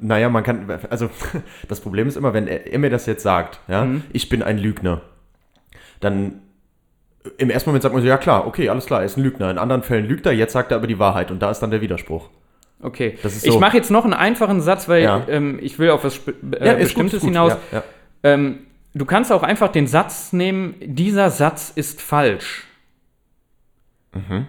Naja, 0.00 0.28
man 0.28 0.42
kann, 0.42 0.68
also 0.90 1.08
das 1.68 1.80
Problem 1.80 2.08
ist 2.08 2.16
immer, 2.16 2.34
wenn 2.34 2.48
er, 2.48 2.66
er 2.66 2.78
mir 2.80 2.90
das 2.90 3.06
jetzt 3.06 3.22
sagt, 3.22 3.60
ja, 3.68 3.84
Mhm. 3.84 4.02
ich 4.12 4.28
bin 4.28 4.42
ein 4.42 4.58
Lügner, 4.58 5.02
dann 6.00 6.40
im 7.38 7.50
ersten 7.50 7.70
Moment 7.70 7.84
sagt 7.84 7.94
man 7.94 8.02
so, 8.02 8.08
ja 8.08 8.16
klar, 8.18 8.46
okay, 8.48 8.68
alles 8.68 8.86
klar, 8.86 9.00
er 9.00 9.06
ist 9.06 9.16
ein 9.16 9.22
Lügner. 9.22 9.48
In 9.48 9.58
anderen 9.58 9.84
Fällen 9.84 10.06
lügt 10.06 10.26
er, 10.26 10.32
jetzt 10.32 10.52
sagt 10.52 10.72
er 10.72 10.78
aber 10.78 10.88
die 10.88 10.98
Wahrheit 10.98 11.30
und 11.30 11.40
da 11.40 11.52
ist 11.52 11.60
dann 11.60 11.70
der 11.70 11.80
Widerspruch. 11.80 12.28
Okay, 12.82 13.16
ist 13.22 13.46
ich 13.46 13.52
so. 13.52 13.60
mache 13.60 13.76
jetzt 13.76 13.90
noch 13.90 14.04
einen 14.04 14.12
einfachen 14.14 14.60
Satz, 14.60 14.88
weil 14.88 15.02
Ja. 15.02 15.24
ähm, 15.28 15.58
ich 15.62 15.78
will 15.78 15.90
auf 15.90 16.02
was 16.04 16.18
äh, 16.18 16.32
gut, 16.32 16.58
Bestimmtes 16.78 17.14
ist 17.14 17.20
gut, 17.20 17.28
hinaus. 17.30 17.52
Ja, 17.70 17.78
ja. 17.78 17.84
Ähm, 18.24 18.58
du 18.94 19.04
kannst 19.04 19.30
auch 19.32 19.42
einfach 19.44 19.70
den 19.70 19.86
Satz 19.86 20.32
nehmen, 20.32 20.74
dieser 20.80 21.30
Satz 21.30 21.72
ist 21.74 22.02
falsch. 22.02 22.64
Mhm. 24.14 24.46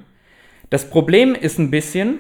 Das 0.70 0.90
Problem 0.90 1.36
ist 1.36 1.60
ein 1.60 1.70
bisschen, 1.72 2.20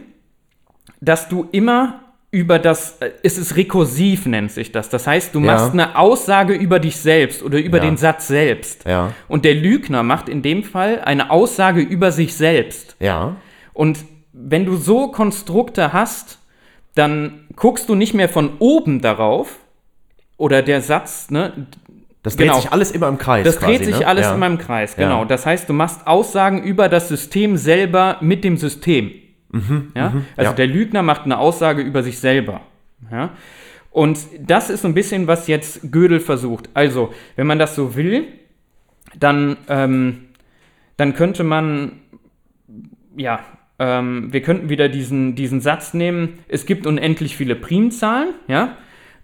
dass 1.01 1.27
du 1.29 1.47
immer 1.51 1.99
über 2.31 2.57
das, 2.59 2.97
äh, 2.99 3.11
es 3.23 3.37
ist 3.37 3.55
rekursiv 3.57 4.25
nennt 4.25 4.51
sich 4.51 4.71
das. 4.71 4.89
Das 4.89 5.05
heißt, 5.07 5.35
du 5.35 5.39
Ja. 5.39 5.45
machst 5.45 5.73
eine 5.73 5.97
Aussage 5.97 6.53
über 6.53 6.79
dich 6.79 6.97
selbst 6.97 7.43
oder 7.43 7.59
über 7.59 7.77
Ja. 7.77 7.83
den 7.85 7.97
Satz 7.97 8.27
selbst. 8.27 8.85
Ja. 8.85 9.13
Und 9.27 9.45
der 9.45 9.53
Lügner 9.55 10.03
macht 10.03 10.29
in 10.29 10.41
dem 10.41 10.63
Fall 10.63 11.01
eine 11.01 11.29
Aussage 11.31 11.81
über 11.81 12.11
sich 12.11 12.35
selbst. 12.35 12.95
Ja. 12.99 13.35
Und 13.73 13.99
wenn 14.45 14.65
du 14.65 14.75
so 14.75 15.09
Konstrukte 15.09 15.93
hast, 15.93 16.39
dann 16.95 17.47
guckst 17.55 17.89
du 17.89 17.95
nicht 17.95 18.13
mehr 18.13 18.29
von 18.29 18.51
oben 18.59 19.01
darauf 19.01 19.59
oder 20.37 20.61
der 20.61 20.81
Satz, 20.81 21.29
ne? 21.31 21.67
Das 22.21 22.37
dreht 22.37 22.47
Genau. 22.47 22.59
sich 22.59 22.71
alles 22.71 22.91
immer 22.91 23.09
im 23.09 23.17
Kreis. 23.17 23.43
Das 23.43 23.59
dreht 23.59 23.79
quasi, 23.79 23.91
sich 23.91 23.99
ne? 23.99 24.07
alles 24.07 24.25
ja. 24.27 24.33
in 24.33 24.39
meinem 24.39 24.57
Kreis, 24.57 24.95
Ja. 24.95 25.03
genau. 25.03 25.25
Das 25.25 25.45
heißt, 25.45 25.67
du 25.67 25.73
machst 25.73 26.07
Aussagen 26.07 26.63
über 26.63 26.87
das 26.87 27.09
System 27.09 27.57
selber 27.57 28.17
mit 28.21 28.43
dem 28.43 28.57
System. 28.57 29.11
ja? 29.93 30.13
Also 30.37 30.51
ja. 30.51 30.53
der 30.53 30.67
Lügner 30.67 31.03
macht 31.03 31.23
eine 31.23 31.37
Aussage 31.37 31.81
über 31.81 32.01
sich 32.01 32.19
selber. 32.19 32.61
Ja? 33.11 33.31
Und 33.91 34.19
das 34.39 34.69
ist 34.69 34.81
so 34.81 34.87
ein 34.87 34.93
bisschen, 34.93 35.27
was 35.27 35.47
jetzt 35.47 35.91
Gödel 35.91 36.19
versucht. 36.19 36.69
Also, 36.73 37.13
wenn 37.35 37.45
man 37.45 37.59
das 37.59 37.75
so 37.75 37.95
will, 37.95 38.25
dann, 39.19 39.57
ähm, 39.67 40.29
dann 40.97 41.13
könnte 41.13 41.43
man, 41.43 41.99
ja, 43.15 43.41
ähm, 43.83 44.31
wir 44.31 44.41
könnten 44.41 44.69
wieder 44.69 44.87
diesen, 44.87 45.35
diesen 45.35 45.59
Satz 45.59 45.93
nehmen, 45.93 46.39
es 46.47 46.65
gibt 46.65 46.87
unendlich 46.87 47.35
viele 47.35 47.55
Primzahlen, 47.55 48.29
ja, 48.47 48.77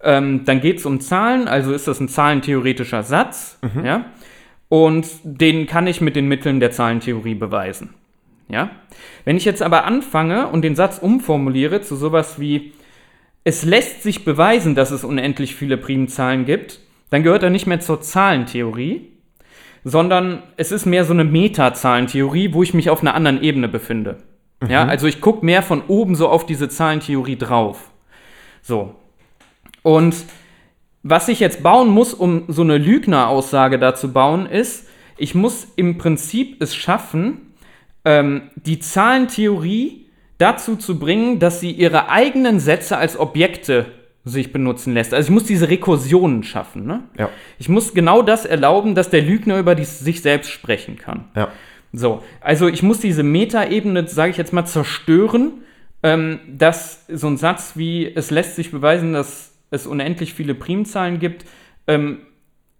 ähm, 0.03 0.43
dann 0.43 0.59
geht 0.59 0.79
es 0.79 0.85
um 0.85 0.99
Zahlen, 0.99 1.47
also 1.47 1.71
ist 1.71 1.87
das 1.87 2.01
ein 2.01 2.09
zahlentheoretischer 2.09 3.03
Satz, 3.03 3.57
ja, 3.85 4.05
und 4.67 5.07
den 5.23 5.65
kann 5.65 5.87
ich 5.87 6.01
mit 6.01 6.17
den 6.17 6.27
Mitteln 6.27 6.59
der 6.59 6.71
Zahlentheorie 6.71 7.35
beweisen, 7.35 7.93
ja. 8.49 8.71
Wenn 9.23 9.37
ich 9.37 9.45
jetzt 9.45 9.61
aber 9.61 9.85
anfange 9.85 10.47
und 10.47 10.61
den 10.61 10.75
Satz 10.75 10.97
umformuliere 10.97 11.79
zu 11.79 11.95
sowas 11.95 12.37
wie, 12.37 12.73
es 13.45 13.63
lässt 13.63 14.03
sich 14.03 14.25
beweisen, 14.25 14.75
dass 14.75 14.91
es 14.91 15.05
unendlich 15.05 15.55
viele 15.55 15.77
Primzahlen 15.77 16.43
gibt, 16.43 16.81
dann 17.11 17.23
gehört 17.23 17.43
er 17.43 17.49
nicht 17.49 17.65
mehr 17.65 17.79
zur 17.79 18.01
Zahlentheorie, 18.01 19.07
sondern 19.85 20.43
es 20.57 20.73
ist 20.73 20.85
mehr 20.85 21.05
so 21.05 21.13
eine 21.13 21.23
Metazahlentheorie, 21.23 22.53
wo 22.53 22.61
ich 22.61 22.73
mich 22.73 22.89
auf 22.89 23.01
einer 23.01 23.15
anderen 23.15 23.41
Ebene 23.41 23.69
befinde. 23.69 24.17
Ja, 24.67 24.85
also 24.85 25.07
ich 25.07 25.21
gucke 25.21 25.45
mehr 25.45 25.61
von 25.61 25.83
oben 25.87 26.15
so 26.15 26.27
auf 26.27 26.45
diese 26.45 26.67
Zahlentheorie 26.67 27.37
drauf. 27.37 27.91
So. 28.61 28.95
Und 29.83 30.15
was 31.01 31.29
ich 31.29 31.39
jetzt 31.39 31.63
bauen 31.63 31.89
muss, 31.89 32.13
um 32.13 32.43
so 32.49 32.61
eine 32.61 32.77
Lügner-Aussage 32.77 33.79
da 33.79 33.95
zu 33.95 34.11
bauen, 34.11 34.45
ist, 34.47 34.87
ich 35.17 35.33
muss 35.33 35.67
im 35.75 35.97
Prinzip 35.97 36.61
es 36.61 36.75
schaffen, 36.75 37.53
ähm, 38.03 38.49
die 38.55 38.79
Zahlentheorie 38.79 40.07
dazu 40.37 40.75
zu 40.75 40.99
bringen, 40.99 41.39
dass 41.39 41.59
sie 41.59 41.71
ihre 41.71 42.09
eigenen 42.09 42.59
Sätze 42.59 42.97
als 42.97 43.19
Objekte 43.19 43.85
sich 44.25 44.51
benutzen 44.51 44.93
lässt. 44.93 45.13
Also 45.13 45.27
ich 45.27 45.33
muss 45.33 45.45
diese 45.45 45.69
Rekursionen 45.69 46.43
schaffen. 46.43 46.85
Ne? 46.85 47.03
Ja. 47.17 47.29
Ich 47.57 47.69
muss 47.69 47.93
genau 47.93 48.21
das 48.21 48.45
erlauben, 48.45 48.95
dass 48.95 49.09
der 49.09 49.21
Lügner 49.21 49.57
über 49.57 49.75
die, 49.75 49.85
sich 49.85 50.21
selbst 50.21 50.51
sprechen 50.51 50.97
kann. 50.97 51.25
Ja. 51.35 51.49
So, 51.91 52.23
also 52.41 52.67
ich 52.67 52.83
muss 52.83 52.99
diese 52.99 53.23
Metaebene, 53.23 54.07
sage 54.07 54.31
ich 54.31 54.37
jetzt 54.37 54.53
mal, 54.53 54.65
zerstören, 54.65 55.63
ähm, 56.03 56.39
dass 56.47 57.05
so 57.07 57.27
ein 57.27 57.37
Satz 57.37 57.73
wie, 57.75 58.13
es 58.13 58.31
lässt 58.31 58.55
sich 58.55 58.71
beweisen, 58.71 59.13
dass 59.13 59.55
es 59.71 59.87
unendlich 59.87 60.33
viele 60.33 60.55
Primzahlen 60.55 61.19
gibt, 61.19 61.45
ähm, 61.87 62.19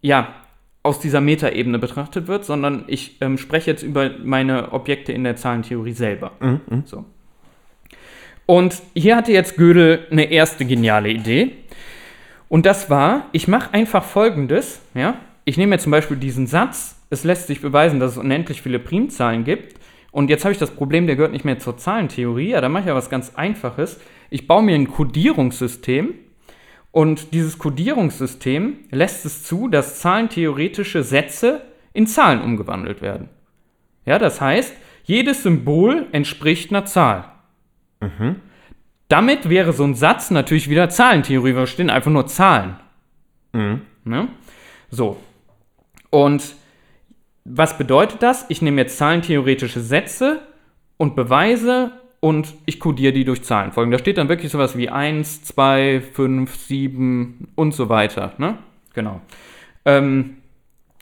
ja, 0.01 0.33
aus 0.81 0.99
dieser 0.99 1.21
Metaebene 1.21 1.77
betrachtet 1.77 2.27
wird, 2.27 2.45
sondern 2.45 2.85
ich 2.87 3.17
ähm, 3.21 3.37
spreche 3.37 3.69
jetzt 3.69 3.83
über 3.83 4.11
meine 4.23 4.71
Objekte 4.71 5.11
in 5.11 5.23
der 5.23 5.35
Zahlentheorie 5.35 5.91
selber. 5.91 6.31
So. 6.85 7.03
Und 8.45 8.81
hier 8.95 9.15
hatte 9.15 9.31
jetzt 9.31 9.57
Gödel 9.57 10.07
eine 10.09 10.31
erste 10.31 10.65
geniale 10.65 11.09
Idee. 11.09 11.51
Und 12.47 12.65
das 12.65 12.89
war, 12.89 13.27
ich 13.31 13.47
mache 13.47 13.73
einfach 13.73 14.03
folgendes, 14.03 14.81
ja. 14.95 15.19
Ich 15.45 15.57
nehme 15.57 15.75
jetzt 15.75 15.83
zum 15.83 15.91
Beispiel 15.91 16.17
diesen 16.17 16.47
Satz, 16.47 16.98
es 17.09 17.23
lässt 17.23 17.47
sich 17.47 17.61
beweisen, 17.61 17.99
dass 17.99 18.11
es 18.13 18.17
unendlich 18.17 18.61
viele 18.61 18.79
Primzahlen 18.79 19.43
gibt. 19.43 19.79
Und 20.11 20.29
jetzt 20.29 20.43
habe 20.43 20.53
ich 20.53 20.59
das 20.59 20.71
Problem, 20.71 21.07
der 21.07 21.15
gehört 21.15 21.33
nicht 21.33 21.45
mehr 21.45 21.59
zur 21.59 21.77
Zahlentheorie. 21.77 22.49
Ja, 22.49 22.61
da 22.61 22.69
mache 22.69 22.81
ich 22.81 22.87
ja 22.87 22.95
was 22.95 23.09
ganz 23.09 23.35
Einfaches. 23.35 23.99
Ich 24.29 24.47
baue 24.47 24.63
mir 24.63 24.75
ein 24.75 24.89
Codierungssystem 24.89 26.13
und 26.91 27.33
dieses 27.33 27.57
Codierungssystem 27.59 28.77
lässt 28.91 29.25
es 29.25 29.43
zu, 29.43 29.67
dass 29.67 29.99
zahlentheoretische 29.99 31.03
Sätze 31.03 31.61
in 31.93 32.07
Zahlen 32.07 32.41
umgewandelt 32.41 33.01
werden. 33.01 33.29
Ja, 34.05 34.17
das 34.17 34.41
heißt, 34.41 34.73
jedes 35.03 35.43
Symbol 35.43 36.07
entspricht 36.11 36.71
einer 36.71 36.85
Zahl. 36.85 37.25
Damit 39.07 39.49
wäre 39.49 39.73
so 39.73 39.83
ein 39.83 39.95
Satz 39.95 40.31
natürlich 40.31 40.69
wieder 40.69 40.89
Zahlentheorie, 40.89 41.53
weil 41.53 41.61
da 41.61 41.67
stehen 41.67 41.89
einfach 41.89 42.11
nur 42.11 42.27
Zahlen. 42.27 42.77
Ne? 43.51 44.27
So. 44.89 45.17
Und 46.09 46.55
was 47.51 47.77
bedeutet 47.77 48.21
das? 48.21 48.45
Ich 48.49 48.62
nehme 48.62 48.81
jetzt 48.81 48.97
zahlentheoretische 48.97 49.79
Sätze 49.81 50.41
und 50.97 51.15
Beweise 51.15 51.91
und 52.19 52.53
ich 52.65 52.79
kodiere 52.79 53.13
die 53.13 53.25
durch 53.25 53.43
Zahlenfolgen. 53.43 53.91
Da 53.91 53.97
steht 53.97 54.17
dann 54.17 54.29
wirklich 54.29 54.51
sowas 54.51 54.77
wie 54.77 54.89
1, 54.89 55.43
2, 55.43 56.01
5, 56.13 56.55
7 56.55 57.47
und 57.55 57.73
so 57.73 57.89
weiter. 57.89 58.33
Ne? 58.38 58.57
Genau. 58.93 59.21
Ähm, 59.85 60.38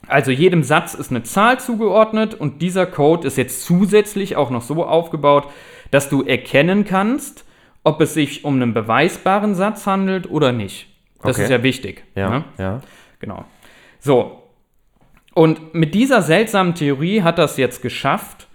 also 0.06 0.30
jedem 0.30 0.62
Satz 0.62 0.94
ist 0.94 1.10
eine 1.10 1.22
Zahl 1.24 1.60
zugeordnet 1.60 2.34
und 2.34 2.62
dieser 2.62 2.86
Code 2.86 3.26
ist 3.26 3.36
jetzt 3.36 3.64
zusätzlich 3.64 4.36
auch 4.36 4.50
noch 4.50 4.62
so 4.62 4.84
aufgebaut, 4.86 5.48
dass 5.90 6.08
du 6.08 6.22
erkennen 6.22 6.84
kannst, 6.84 7.44
ob 7.84 8.00
es 8.00 8.14
sich 8.14 8.44
um 8.44 8.54
einen 8.54 8.74
beweisbaren 8.74 9.54
Satz 9.54 9.86
handelt 9.86 10.30
oder 10.30 10.52
nicht. 10.52 10.86
Das 11.22 11.34
Okay. 11.36 11.44
ist 11.44 11.50
ja 11.50 11.62
wichtig. 11.62 12.04
Ja, 12.14 12.30
ne? 12.30 12.44
ja. 12.58 12.80
Genau. 13.20 13.44
So. 13.98 14.42
Und 15.38 15.72
mit 15.72 15.94
dieser 15.94 16.20
seltsamen 16.20 16.74
Theorie 16.74 17.22
hat 17.22 17.38
das 17.38 17.58
jetzt 17.58 17.80
geschafft, 17.80 18.48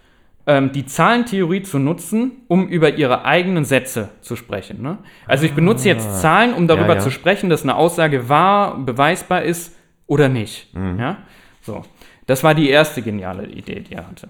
ähm, 0.46 0.74
die 0.74 0.86
Zahlentheorie 0.86 1.62
zu 1.62 1.80
nutzen, 1.80 2.41
um 2.50 2.67
über 2.67 2.96
ihre 2.96 3.24
eigenen 3.24 3.63
Sätze 3.63 4.10
zu 4.19 4.36
sprechen. 4.36 4.82
Ne? 4.82 4.98
Also 5.26 5.46
ich 5.46 5.54
benutze 5.54 5.88
jetzt 5.88 6.19
Zahlen, 6.19 6.54
um 6.54 6.67
darüber 6.67 6.88
Ah. 6.88 6.89
Ja, 6.89 6.96
ja. 6.96 7.00
zu 7.00 7.10
sprechen, 7.10 7.50
dass 7.50 7.63
eine 7.63 7.78
Aussage 7.78 8.28
wahr, 8.28 8.78
beweisbar 8.80 9.43
ist 9.43 9.74
oder 10.08 10.28
nicht. 10.28 10.76
Mhm. 10.76 11.00
Ja? 11.00 11.17
So. 11.62 11.84
Das 12.26 12.43
war 12.43 12.54
die 12.54 12.69
erste 12.69 13.02
geniale 13.02 13.48
Idee, 13.48 13.80
die 13.80 13.93
er 13.93 14.06
hatte. 14.06 14.28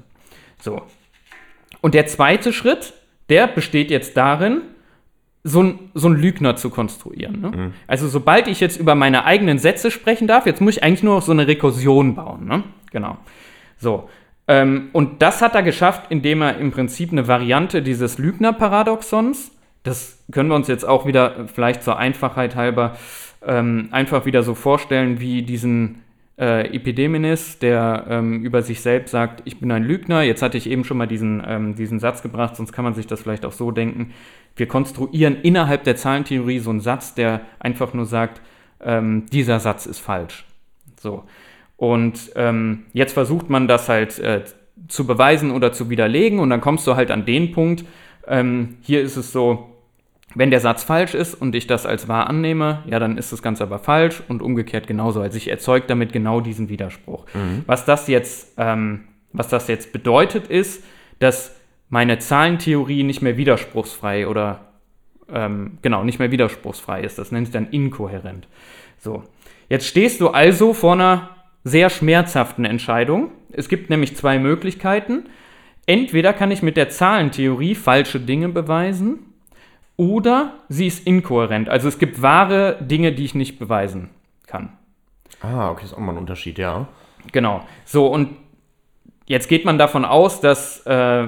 So. 0.61 0.83
Und 1.81 1.95
der 1.95 2.05
zweite 2.05 2.53
Schritt, 2.53 2.93
der 3.29 3.47
besteht 3.47 3.89
jetzt 3.89 4.15
darin, 4.15 4.61
so 5.43 5.61
ein, 5.61 5.79
so 5.93 6.07
ein 6.07 6.15
Lügner 6.15 6.55
zu 6.55 6.69
konstruieren. 6.69 7.41
Ne? 7.41 7.71
Also 7.85 8.07
sobald 8.07 8.47
ich 8.47 8.59
jetzt 8.59 8.79
über 8.79 8.95
meine 8.95 9.25
eigenen 9.25 9.59
Sätze 9.59 9.91
sprechen 9.91 10.27
darf, 10.27 10.45
jetzt 10.45 10.61
muss 10.61 10.77
ich 10.77 10.83
eigentlich 10.83 11.03
nur 11.03 11.15
noch 11.15 11.21
so 11.21 11.33
eine 11.33 11.47
Rekursion 11.47 12.15
bauen. 12.15 12.45
Ne? 12.47 12.63
Genau. 12.91 13.17
So. 13.77 14.09
Ähm, 14.47 14.89
und 14.93 15.21
das 15.21 15.41
hat 15.41 15.55
er 15.55 15.63
geschafft, 15.63 16.05
indem 16.09 16.41
er 16.41 16.57
im 16.57 16.71
Prinzip 16.71 17.11
eine 17.11 17.27
Variante 17.27 17.81
dieses 17.81 18.17
Lügner-Paradoxons, 18.17 19.51
das 19.83 20.23
können 20.31 20.49
wir 20.49 20.55
uns 20.55 20.67
jetzt 20.67 20.85
auch 20.85 21.05
wieder 21.05 21.37
äh, 21.37 21.47
vielleicht 21.47 21.83
zur 21.83 21.97
Einfachheit 21.97 22.55
halber 22.55 22.95
ähm, 23.45 23.89
einfach 23.91 24.25
wieder 24.25 24.43
so 24.43 24.55
vorstellen 24.55 25.19
wie 25.19 25.43
diesen 25.43 26.03
äh, 26.39 26.75
Epidemenes, 26.75 27.59
der 27.59 28.05
ähm, 28.09 28.41
über 28.43 28.61
sich 28.61 28.81
selbst 28.81 29.11
sagt, 29.11 29.41
ich 29.45 29.59
bin 29.59 29.71
ein 29.71 29.83
Lügner. 29.83 30.23
Jetzt 30.23 30.41
hatte 30.41 30.57
ich 30.57 30.69
eben 30.69 30.83
schon 30.83 30.97
mal 30.97 31.07
diesen, 31.07 31.43
ähm, 31.45 31.75
diesen 31.75 31.99
Satz 31.99 32.23
gebracht, 32.23 32.55
sonst 32.55 32.71
kann 32.71 32.83
man 32.83 32.93
sich 32.95 33.05
das 33.05 33.21
vielleicht 33.21 33.45
auch 33.45 33.51
so 33.51 33.71
denken. 33.71 34.13
Wir 34.55 34.67
konstruieren 34.67 35.37
innerhalb 35.41 35.83
der 35.83 35.95
Zahlentheorie 35.95 36.59
so 36.59 36.69
einen 36.69 36.79
Satz, 36.79 37.15
der 37.15 37.41
einfach 37.59 37.93
nur 37.93 38.05
sagt, 38.05 38.41
ähm, 38.81 39.25
dieser 39.31 39.59
Satz 39.59 39.85
ist 39.85 39.99
falsch. 39.99 40.45
So. 40.99 41.23
Und 41.77 42.31
ähm, 42.35 42.85
jetzt 42.93 43.13
versucht 43.13 43.49
man 43.49 43.67
das 43.67 43.89
halt 43.89 44.19
äh, 44.19 44.43
zu 44.87 45.07
beweisen 45.07 45.51
oder 45.51 45.71
zu 45.71 45.89
widerlegen 45.89 46.39
und 46.39 46.49
dann 46.49 46.61
kommst 46.61 46.85
du 46.87 46.95
halt 46.95 47.11
an 47.11 47.25
den 47.25 47.51
Punkt, 47.51 47.83
ähm, 48.27 48.77
hier 48.81 49.01
ist 49.01 49.17
es 49.17 49.31
so, 49.31 49.69
wenn 50.35 50.49
der 50.49 50.59
Satz 50.59 50.83
falsch 50.83 51.13
ist 51.13 51.35
und 51.35 51.53
ich 51.55 51.67
das 51.67 51.85
als 51.85 52.07
wahr 52.07 52.27
annehme, 52.27 52.83
ja, 52.87 52.99
dann 52.99 53.17
ist 53.17 53.31
das 53.31 53.41
Ganze 53.41 53.63
aber 53.63 53.79
falsch 53.79 54.23
und 54.27 54.41
umgekehrt 54.41 54.87
genauso. 54.87 55.21
Also 55.21 55.37
ich 55.37 55.49
erzeuge 55.49 55.85
damit 55.87 56.11
genau 56.11 56.41
diesen 56.41 56.69
Widerspruch. 56.69 57.25
Was 57.67 57.85
das 57.85 58.07
jetzt, 58.07 58.53
ähm, 58.57 59.01
was 59.31 59.49
das 59.49 59.67
jetzt 59.67 59.93
bedeutet, 59.93 60.47
ist, 60.47 60.83
dass 61.19 61.55
meine 61.93 62.17
Zahlentheorie 62.17 63.03
nicht 63.03 63.21
mehr 63.21 63.37
widerspruchsfrei 63.37 64.27
oder 64.27 64.61
ähm, 65.31 65.77
genau 65.83 66.03
nicht 66.03 66.17
mehr 66.17 66.31
widerspruchsfrei 66.31 67.01
ist. 67.01 67.19
Das 67.19 67.31
nennt 67.31 67.45
sich 67.45 67.53
dann 67.53 67.67
inkohärent. 67.67 68.47
So, 68.97 69.21
jetzt 69.69 69.85
stehst 69.85 70.19
du 70.19 70.29
also 70.29 70.73
vor 70.73 70.93
einer 70.93 71.29
sehr 71.63 71.91
schmerzhaften 71.91 72.65
Entscheidung. 72.65 73.29
Es 73.51 73.69
gibt 73.69 73.91
nämlich 73.91 74.17
zwei 74.17 74.39
Möglichkeiten. 74.39 75.25
Entweder 75.85 76.33
kann 76.33 76.49
ich 76.49 76.63
mit 76.63 76.77
der 76.77 76.89
Zahlentheorie 76.89 77.75
falsche 77.75 78.19
Dinge 78.19 78.49
beweisen 78.49 79.19
oder 79.95 80.55
sie 80.69 80.87
ist 80.87 81.05
inkohärent. 81.05 81.69
Also 81.69 81.87
es 81.89 81.99
gibt 81.99 82.23
wahre 82.23 82.79
Dinge, 82.81 83.11
die 83.11 83.25
ich 83.25 83.35
nicht 83.35 83.59
beweisen 83.59 84.09
kann. 84.47 84.73
Ah, 85.41 85.69
okay, 85.69 85.85
ist 85.85 85.93
auch 85.93 85.99
mal 85.99 86.13
ein 86.13 86.17
Unterschied, 86.17 86.57
ja. 86.57 86.87
Genau. 87.31 87.63
So, 87.85 88.07
und 88.07 88.29
jetzt 89.27 89.47
geht 89.47 89.63
man 89.63 89.77
davon 89.77 90.05
aus, 90.05 90.41
dass, 90.41 90.83
äh, 90.87 91.27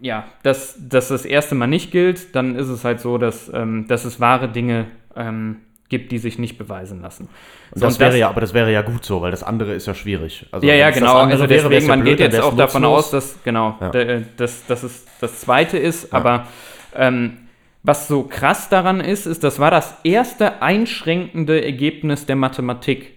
ja, 0.00 0.24
dass, 0.42 0.76
dass 0.88 1.08
das 1.08 1.24
erste 1.24 1.54
Mal 1.54 1.66
nicht 1.66 1.90
gilt. 1.90 2.34
Dann 2.34 2.56
ist 2.56 2.68
es 2.68 2.84
halt 2.84 3.00
so, 3.00 3.18
dass, 3.18 3.50
ähm, 3.52 3.86
dass 3.88 4.04
es 4.04 4.20
wahre 4.20 4.48
Dinge 4.48 4.86
ähm, 5.16 5.56
gibt, 5.88 6.12
die 6.12 6.18
sich 6.18 6.38
nicht 6.38 6.56
beweisen 6.56 7.02
lassen. 7.02 7.24
Und 7.72 7.80
So, 7.80 7.86
das 7.86 7.98
wäre 7.98 8.16
ja, 8.16 8.28
aber 8.28 8.40
das 8.40 8.54
wäre 8.54 8.72
ja 8.72 8.82
gut 8.82 9.04
so, 9.04 9.20
weil 9.22 9.30
das 9.32 9.42
andere 9.42 9.74
ist 9.74 9.86
ja 9.86 9.94
schwierig. 9.94 10.46
Also, 10.52 10.66
ja, 10.66 10.74
ja, 10.74 10.86
das 10.88 10.98
genau. 10.98 11.16
Also 11.16 11.30
wäre, 11.40 11.48
deswegen, 11.48 11.70
wär's 11.70 11.84
ja 11.84 11.88
man 11.88 12.00
blöd, 12.02 12.16
geht 12.18 12.32
jetzt 12.32 12.40
auch 12.42 12.56
davon 12.56 12.82
nutzlos. 12.82 13.04
aus, 13.06 13.10
dass, 13.10 13.42
genau, 13.42 13.76
Ja. 13.80 13.90
d- 13.90 14.24
dass, 14.36 14.66
dass 14.66 14.82
es 14.84 15.04
das 15.20 15.40
Zweite 15.40 15.78
ist. 15.78 16.14
Aber 16.14 16.46
ähm, 16.94 17.38
was 17.82 18.08
so 18.08 18.22
krass 18.24 18.68
daran 18.68 19.00
ist, 19.00 19.26
ist, 19.26 19.42
das 19.42 19.58
war 19.58 19.70
das 19.70 19.96
erste 20.04 20.62
einschränkende 20.62 21.64
Ergebnis 21.64 22.24
der 22.26 22.36
Mathematik. 22.36 23.14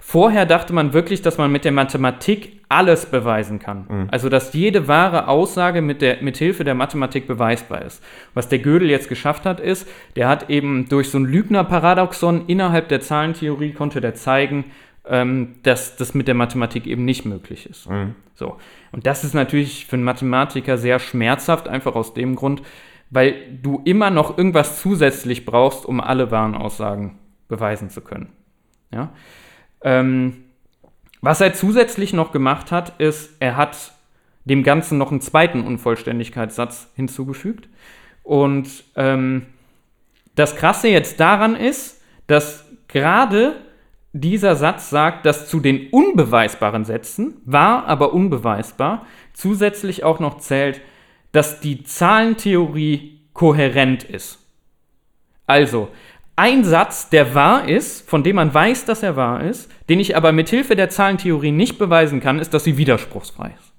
Vorher 0.00 0.44
dachte 0.46 0.72
man 0.72 0.92
wirklich, 0.92 1.22
dass 1.22 1.38
man 1.38 1.50
mit 1.50 1.64
der 1.64 1.72
Mathematik 1.72 2.55
alles 2.68 3.06
beweisen 3.06 3.58
kann. 3.58 3.86
Mhm. 3.88 4.08
Also, 4.10 4.28
dass 4.28 4.52
jede 4.52 4.88
wahre 4.88 5.28
Aussage 5.28 5.82
mit, 5.82 6.02
der, 6.02 6.22
mit 6.22 6.36
Hilfe 6.36 6.64
der 6.64 6.74
Mathematik 6.74 7.26
beweisbar 7.26 7.82
ist. 7.82 8.02
Was 8.34 8.48
der 8.48 8.58
Gödel 8.58 8.90
jetzt 8.90 9.08
geschafft 9.08 9.46
hat, 9.46 9.60
ist, 9.60 9.88
der 10.16 10.28
hat 10.28 10.50
eben 10.50 10.88
durch 10.88 11.10
so 11.10 11.18
ein 11.18 11.24
Lügner-Paradoxon 11.24 12.46
innerhalb 12.46 12.88
der 12.88 13.00
Zahlentheorie 13.00 13.72
konnte 13.72 14.00
der 14.00 14.14
zeigen, 14.14 14.64
ähm, 15.08 15.56
dass 15.62 15.96
das 15.96 16.14
mit 16.14 16.26
der 16.26 16.34
Mathematik 16.34 16.86
eben 16.86 17.04
nicht 17.04 17.24
möglich 17.24 17.70
ist. 17.70 17.88
So. 18.34 18.56
Und 18.92 19.06
das 19.06 19.24
ist 19.24 19.34
natürlich 19.34 19.86
für 19.86 19.94
einen 19.94 20.04
Mathematiker 20.04 20.78
sehr 20.78 20.98
schmerzhaft, 20.98 21.68
einfach 21.68 21.94
aus 21.94 22.14
dem 22.14 22.34
Grund, 22.34 22.62
weil 23.10 23.34
du 23.62 23.80
immer 23.84 24.10
noch 24.10 24.36
irgendwas 24.36 24.80
zusätzlich 24.80 25.46
brauchst, 25.46 25.86
um 25.86 26.00
alle 26.00 26.30
wahren 26.30 26.54
Aussagen 26.54 27.18
beweisen 27.48 27.90
zu 27.90 28.00
können. 28.00 28.30
Ja? 28.92 29.10
Ähm, 29.82 30.45
was 31.20 31.40
er 31.40 31.54
zusätzlich 31.54 32.12
noch 32.12 32.32
gemacht 32.32 32.72
hat, 32.72 33.00
ist, 33.00 33.30
er 33.40 33.56
hat 33.56 33.92
dem 34.44 34.62
Ganzen 34.62 34.98
noch 34.98 35.10
einen 35.10 35.20
zweiten 35.20 35.62
Unvollständigkeitssatz 35.66 36.88
hinzugefügt. 36.94 37.68
Und 38.22 38.84
ähm, 38.94 39.46
das 40.34 40.56
Krasse 40.56 40.88
jetzt 40.88 41.18
daran 41.20 41.56
ist, 41.56 42.00
dass 42.26 42.64
gerade 42.88 43.56
dieser 44.12 44.56
Satz 44.56 44.90
sagt, 44.90 45.26
dass 45.26 45.48
zu 45.48 45.60
den 45.60 45.88
unbeweisbaren 45.90 46.84
Sätzen, 46.84 47.40
wahr, 47.44 47.86
aber 47.86 48.12
unbeweisbar, 48.12 49.06
zusätzlich 49.32 50.04
auch 50.04 50.20
noch 50.20 50.38
zählt, 50.38 50.80
dass 51.32 51.60
die 51.60 51.84
Zahlentheorie 51.84 53.20
kohärent 53.32 54.04
ist. 54.04 54.38
Also, 55.46 55.88
ein 56.36 56.64
Satz, 56.64 57.08
der 57.08 57.34
wahr 57.34 57.66
ist, 57.66 58.08
von 58.08 58.22
dem 58.22 58.36
man 58.36 58.52
weiß, 58.52 58.84
dass 58.84 59.02
er 59.02 59.16
wahr 59.16 59.42
ist, 59.42 59.70
den 59.88 60.00
ich 60.00 60.16
aber 60.16 60.32
mit 60.32 60.50
Hilfe 60.50 60.76
der 60.76 60.90
Zahlentheorie 60.90 61.50
nicht 61.50 61.78
beweisen 61.78 62.20
kann, 62.20 62.38
ist, 62.38 62.52
dass 62.52 62.64
sie 62.64 62.76
widerspruchsfrei 62.76 63.54
ist. 63.58 63.72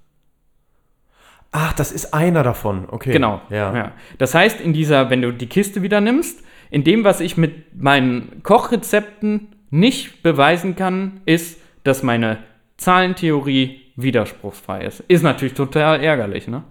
Ach, 1.52 1.74
das 1.74 1.92
ist 1.92 2.14
einer 2.14 2.44
davon. 2.44 2.88
Okay. 2.90 3.14
Genau. 3.14 3.42
Ja. 3.50 3.94
Das 4.18 4.36
heißt, 4.36 4.60
in 4.60 4.74
dieser, 4.74 5.10
wenn 5.10 5.22
du 5.22 5.32
die 5.32 5.48
Kiste 5.48 5.82
wieder 5.82 6.02
nimmst, 6.02 6.44
in 6.70 6.84
dem, 6.84 7.04
was 7.04 7.22
ich 7.22 7.38
mit 7.38 7.82
meinen 7.82 8.44
Kochrezepten 8.44 9.56
nicht 9.70 10.24
beweisen 10.24 10.76
kann, 10.76 11.22
ist, 11.26 11.60
dass 11.84 12.04
meine 12.04 12.40
Zahlentheorie 12.78 13.82
widerspruchsfrei 13.96 14.86
ist. 14.86 15.00
Ist 15.08 15.24
natürlich 15.24 15.54
total 15.54 16.04
ärgerlich, 16.04 16.48
ne? 16.48 16.64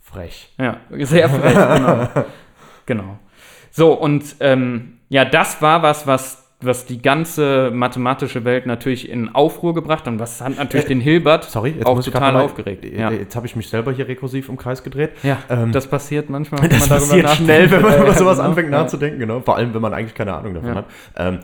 Frech. 0.00 0.52
Ja, 0.58 0.80
sehr 0.90 1.28
frech, 1.28 1.54
genau. 1.76 2.08
genau. 2.86 3.18
So, 3.70 3.92
und 3.92 4.36
ähm, 4.40 4.98
ja, 5.08 5.24
das 5.24 5.60
war 5.62 5.82
was, 5.82 6.06
was, 6.06 6.44
was 6.60 6.84
die 6.86 7.00
ganze 7.00 7.70
mathematische 7.72 8.44
Welt 8.44 8.66
natürlich 8.66 9.08
in 9.08 9.34
Aufruhr 9.34 9.74
gebracht 9.74 10.00
hat 10.00 10.08
und 10.12 10.18
was 10.18 10.40
hat 10.40 10.56
natürlich 10.58 10.86
den 10.86 11.00
Hilbert 11.00 11.46
Äh, 11.46 11.50
Sorry, 11.50 11.70
jetzt 11.70 11.86
auch 11.86 11.94
muss 11.96 12.06
ich 12.06 12.12
grad 12.12 12.20
total 12.22 12.34
mal- 12.34 12.44
aufgeregt. 12.44 12.84
äh, 12.84 12.98
Ja, 13.00 13.10
Jetzt 13.10 13.34
habe 13.36 13.46
ich 13.46 13.56
mich 13.56 13.68
selber 13.68 13.92
hier 13.92 14.06
rekursiv 14.08 14.48
im 14.48 14.56
Kreis 14.56 14.82
gedreht. 14.82 15.12
ja 15.22 15.38
ähm, 15.48 15.72
das 15.72 15.86
passiert 15.86 16.28
manchmal, 16.30 16.62
wenn 16.62 16.70
Das 16.70 16.80
man 16.80 16.88
darüber 17.00 17.22
passiert 17.22 17.30
schnell, 17.30 17.70
wenn 17.70 17.82
man 17.82 17.98
über 18.02 18.12
sowas 18.14 18.38
anfängt 18.38 18.70
Ja. 18.70 18.82
nachzudenken, 18.82 19.18
genau. 19.20 19.40
Vor 19.40 19.56
allem, 19.56 19.72
wenn 19.72 19.80
man 19.82 19.94
eigentlich 19.94 20.14
keine 20.14 20.34
Ahnung 20.34 20.54
davon 20.54 20.74
hat. 20.74 20.84
Ähm, 21.16 21.38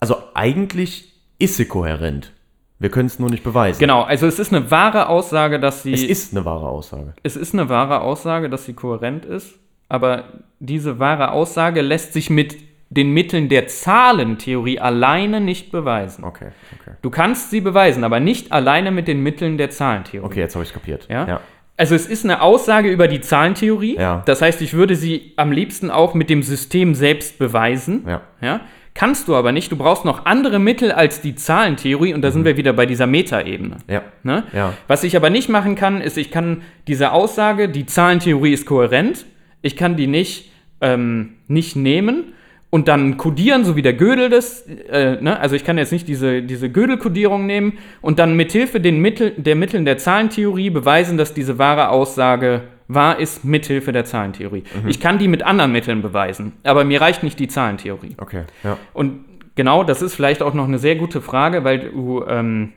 also 0.00 0.16
eigentlich 0.34 1.12
ist 1.38 1.56
sie 1.56 1.66
kohärent. 1.66 2.32
Wir 2.78 2.90
können 2.90 3.06
es 3.06 3.18
nur 3.18 3.30
nicht 3.30 3.42
beweisen. 3.42 3.78
Genau, 3.78 4.02
also 4.02 4.26
es 4.26 4.38
ist 4.38 4.52
eine 4.52 4.70
wahre 4.70 5.08
Aussage, 5.08 5.58
dass 5.58 5.82
sie 5.82 5.94
Es 5.94 6.02
ist 6.02 6.34
eine 6.36 6.44
wahre 6.44 6.68
Aussage. 6.68 7.14
es 7.22 7.34
ist 7.36 7.54
eine 7.54 7.68
wahre 7.68 8.00
Aussage, 8.02 8.50
dass 8.50 8.66
sie 8.66 8.74
kohärent 8.74 9.24
ist, 9.24 9.54
aber 9.88 10.24
diese 10.58 10.98
wahre 10.98 11.32
Aussage 11.32 11.80
lässt 11.80 12.12
sich 12.12 12.30
mit 12.30 12.56
den 12.88 13.12
Mitteln 13.12 13.48
der 13.48 13.66
Zahlentheorie 13.66 14.78
alleine 14.78 15.40
nicht 15.40 15.72
beweisen. 15.72 16.24
Okay, 16.24 16.48
okay. 16.80 16.92
Du 17.02 17.10
kannst 17.10 17.50
sie 17.50 17.60
beweisen, 17.60 18.04
aber 18.04 18.20
nicht 18.20 18.52
alleine 18.52 18.90
mit 18.90 19.08
den 19.08 19.22
Mitteln 19.22 19.58
der 19.58 19.70
Zahlentheorie. 19.70 20.26
Okay, 20.26 20.40
jetzt 20.40 20.54
habe 20.54 20.62
ich 20.62 20.70
es 20.70 20.74
kapiert. 20.74 21.06
Ja? 21.10 21.26
ja. 21.26 21.40
Also 21.76 21.94
es 21.94 22.06
ist 22.06 22.24
eine 22.24 22.40
Aussage 22.40 22.88
über 22.88 23.08
die 23.08 23.20
Zahlentheorie. 23.20 23.96
Ja. 23.96 24.22
Das 24.24 24.40
heißt, 24.40 24.62
ich 24.62 24.72
würde 24.72 24.96
sie 24.96 25.32
am 25.36 25.52
liebsten 25.52 25.90
auch 25.90 26.14
mit 26.14 26.30
dem 26.30 26.42
System 26.42 26.94
selbst 26.94 27.38
beweisen. 27.38 28.04
Ja. 28.06 28.22
Ja? 28.40 28.60
Kannst 28.94 29.28
du 29.28 29.34
aber 29.34 29.52
nicht. 29.52 29.70
Du 29.70 29.76
brauchst 29.76 30.06
noch 30.06 30.24
andere 30.24 30.58
Mittel 30.58 30.90
als 30.90 31.20
die 31.20 31.34
Zahlentheorie 31.34 32.14
und 32.14 32.22
da 32.22 32.30
sind 32.30 32.46
wir 32.46 32.56
wieder 32.56 32.72
bei 32.72 32.86
dieser 32.86 33.06
Metaebene. 33.06 33.76
Ja. 33.88 34.02
Ne? 34.22 34.44
Mhm. 34.50 34.56
Ja. 34.56 34.72
Was 34.86 35.04
ich 35.04 35.16
aber 35.16 35.28
nicht 35.28 35.50
machen 35.50 35.74
kann, 35.74 36.00
ist, 36.00 36.16
ich 36.16 36.30
kann 36.30 36.62
diese 36.86 37.12
Aussage, 37.12 37.68
die 37.68 37.84
Zahlentheorie 37.84 38.54
ist 38.54 38.64
kohärent, 38.64 39.26
ich 39.66 39.76
kann 39.76 39.96
die 39.96 40.06
nicht, 40.06 40.50
ähm, 40.80 41.34
nicht 41.48 41.76
nehmen 41.76 42.32
und 42.70 42.88
dann 42.88 43.16
kodieren, 43.16 43.64
so 43.64 43.76
wie 43.76 43.82
der 43.82 43.94
Gödel 43.94 44.30
das, 44.30 44.62
äh, 44.62 45.20
ne? 45.20 45.38
also 45.38 45.56
ich 45.56 45.64
kann 45.64 45.76
jetzt 45.76 45.92
nicht 45.92 46.08
diese, 46.08 46.42
diese 46.42 46.70
Gödel-Kodierung 46.70 47.46
nehmen 47.46 47.78
und 48.00 48.18
dann 48.18 48.36
mithilfe 48.36 48.80
den 48.80 49.00
Mittel, 49.00 49.32
der 49.36 49.56
Mitteln 49.56 49.84
der 49.84 49.98
Zahlentheorie 49.98 50.70
beweisen, 50.70 51.18
dass 51.18 51.34
diese 51.34 51.58
wahre 51.58 51.88
Aussage 51.88 52.62
wahr 52.88 53.18
ist 53.18 53.44
mithilfe 53.44 53.92
der 53.92 54.04
Zahlentheorie. 54.04 54.62
Mhm. 54.82 54.88
Ich 54.88 55.00
kann 55.00 55.18
die 55.18 55.26
mit 55.26 55.42
anderen 55.42 55.72
Mitteln 55.72 56.02
beweisen, 56.02 56.52
aber 56.62 56.84
mir 56.84 57.00
reicht 57.00 57.24
nicht 57.24 57.38
die 57.40 57.48
Zahlentheorie. 57.48 58.14
Okay, 58.18 58.44
ja. 58.62 58.78
Und 58.92 59.24
genau, 59.56 59.82
das 59.82 60.02
ist 60.02 60.14
vielleicht 60.14 60.42
auch 60.42 60.54
noch 60.54 60.68
eine 60.68 60.78
sehr 60.78 60.94
gute 60.94 61.20
Frage, 61.20 61.64
weil 61.64 61.90
du 61.90 62.24
ähm, 62.28 62.72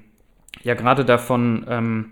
ja 0.63 0.73
gerade 0.73 1.05
davon 1.05 1.65
ähm, 1.69 2.05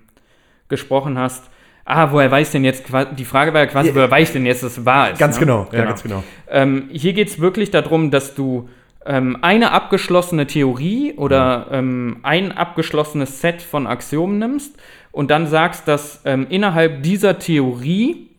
gesprochen 0.70 1.18
hast. 1.18 1.50
Ah, 1.90 2.12
woher 2.12 2.30
weiß 2.30 2.52
denn 2.52 2.66
jetzt, 2.66 2.84
die 3.18 3.24
Frage 3.24 3.54
war 3.54 3.62
ja 3.62 3.68
quasi, 3.68 3.90
Ja. 3.90 3.96
woher 3.96 4.12
weiß 4.12 4.34
denn 4.34 4.46
jetzt, 4.46 4.62
dass 4.62 4.78
es 4.78 4.86
wahr 4.86 5.12
ist? 5.12 5.20
Ganz 5.20 5.36
ne? 5.38 5.46
genau, 5.46 5.68
ja, 5.72 5.86
ganz 5.86 6.04
genau. 6.04 6.22
Ähm, 6.50 6.90
hier 6.92 7.14
geht 7.14 7.30
es 7.30 7.40
wirklich 7.40 7.72
darum, 7.72 8.12
dass 8.12 8.36
du 8.36 8.68
ähm, 9.06 9.38
eine 9.42 9.72
abgeschlossene 9.72 10.48
Theorie 10.48 11.14
oder 11.16 11.68
ähm, 11.72 12.18
ein 12.24 12.52
abgeschlossenes 12.52 13.40
Set 13.40 13.62
von 13.62 13.88
Axiomen 13.88 14.38
nimmst 14.38 14.76
und 15.14 15.32
dann 15.32 15.48
sagst, 15.48 15.88
dass 15.88 16.22
ähm, 16.26 16.46
innerhalb 16.50 17.04
dieser 17.04 17.40
Theorie, 17.40 18.32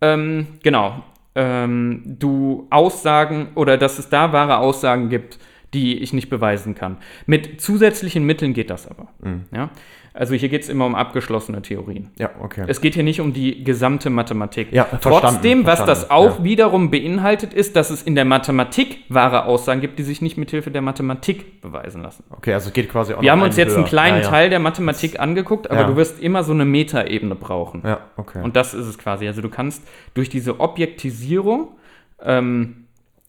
ähm, 0.00 0.46
genau, 0.62 1.02
ähm, 1.34 2.02
du 2.04 2.68
Aussagen 2.70 3.48
oder 3.56 3.78
dass 3.78 3.98
es 3.98 4.10
da 4.10 4.32
wahre 4.32 4.58
Aussagen 4.58 5.08
gibt, 5.08 5.40
die 5.74 5.98
ich 5.98 6.12
nicht 6.12 6.30
beweisen 6.30 6.76
kann. 6.76 6.98
Mit 7.26 7.60
zusätzlichen 7.60 8.24
Mitteln 8.24 8.52
geht 8.52 8.70
das 8.70 8.86
aber. 8.86 9.08
Ja? 9.52 9.70
Also 10.14 10.34
hier 10.34 10.50
geht 10.50 10.62
es 10.62 10.68
immer 10.68 10.84
um 10.84 10.94
abgeschlossene 10.94 11.62
Theorien. 11.62 12.10
Ja, 12.18 12.30
okay. 12.40 12.64
Es 12.66 12.80
geht 12.82 12.94
hier 12.94 13.02
nicht 13.02 13.20
um 13.20 13.32
die 13.32 13.64
gesamte 13.64 14.10
Mathematik. 14.10 14.70
Ja, 14.70 14.84
verstanden, 14.84 15.20
Trotzdem, 15.20 15.66
was 15.66 15.78
das 15.84 16.04
verstanden, 16.04 16.12
auch 16.12 16.38
ja. 16.38 16.44
wiederum 16.44 16.90
beinhaltet, 16.90 17.54
ist, 17.54 17.76
dass 17.76 17.88
es 17.90 18.02
in 18.02 18.14
der 18.14 18.26
Mathematik 18.26 19.04
wahre 19.08 19.46
Aussagen 19.46 19.80
gibt, 19.80 19.98
die 19.98 20.02
sich 20.02 20.20
nicht 20.20 20.36
mit 20.36 20.50
Hilfe 20.50 20.70
der 20.70 20.82
Mathematik 20.82 21.62
beweisen 21.62 22.02
lassen. 22.02 22.24
okay, 22.30 22.52
also 22.52 22.68
es 22.68 22.74
geht 22.74 22.90
quasi 22.90 23.14
auch 23.14 23.22
Wir 23.22 23.32
haben 23.32 23.40
uns 23.40 23.56
einen 23.56 23.66
jetzt 23.66 23.74
einen 23.74 23.84
höher. 23.84 23.88
kleinen 23.88 24.22
ja. 24.22 24.28
Teil 24.28 24.50
der 24.50 24.58
Mathematik 24.58 25.18
angeguckt, 25.18 25.70
aber 25.70 25.84
du 25.84 25.96
wirst 25.96 26.20
immer 26.20 26.44
so 26.44 26.52
eine 26.52 26.66
Metaebene 26.66 27.34
brauchen. 27.34 27.82
Ja, 27.84 28.00
okay. 28.16 28.42
Und 28.42 28.56
das 28.56 28.74
ist 28.74 28.86
es 28.86 28.98
quasi. 28.98 29.26
Also 29.26 29.40
du 29.40 29.48
kannst 29.48 29.82
durch 30.12 30.28
diese 30.28 30.60
Objektisierung 30.60 31.68
ähm, 32.22 32.84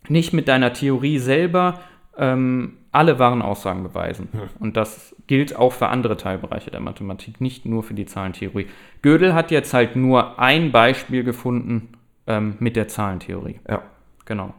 nicht 0.10 0.34
mit 0.34 0.48
deiner 0.50 0.74
Theorie 0.74 1.20
selber 1.20 1.80
ähm, 2.18 2.74
alle 2.94 3.20
wahren 3.20 3.42
Aussagen 3.42 3.84
beweisen. 3.84 4.30
Und 4.60 4.78
das 4.78 5.16
gilt 5.28 5.56
auch 5.56 5.74
für 5.74 5.88
andere 5.90 6.16
Teilbereiche 6.16 6.72
der 6.72 6.80
Mathematik, 6.80 7.42
nicht 7.42 7.66
nur 7.66 7.84
für 7.84 7.94
die 7.94 8.06
Zahlentheorie. 8.06 8.68
Gödel 9.02 9.34
hat 9.34 9.52
jetzt 9.52 9.74
halt 9.74 9.96
nur 9.96 10.40
ein 10.40 10.72
Beispiel 10.72 11.24
gefunden 11.24 11.90
ähm, 12.28 12.56
mit 12.60 12.76
der 12.76 12.88
Zahlentheorie. 12.88 13.60
ja. 13.70 13.82
Genau. 14.26 14.54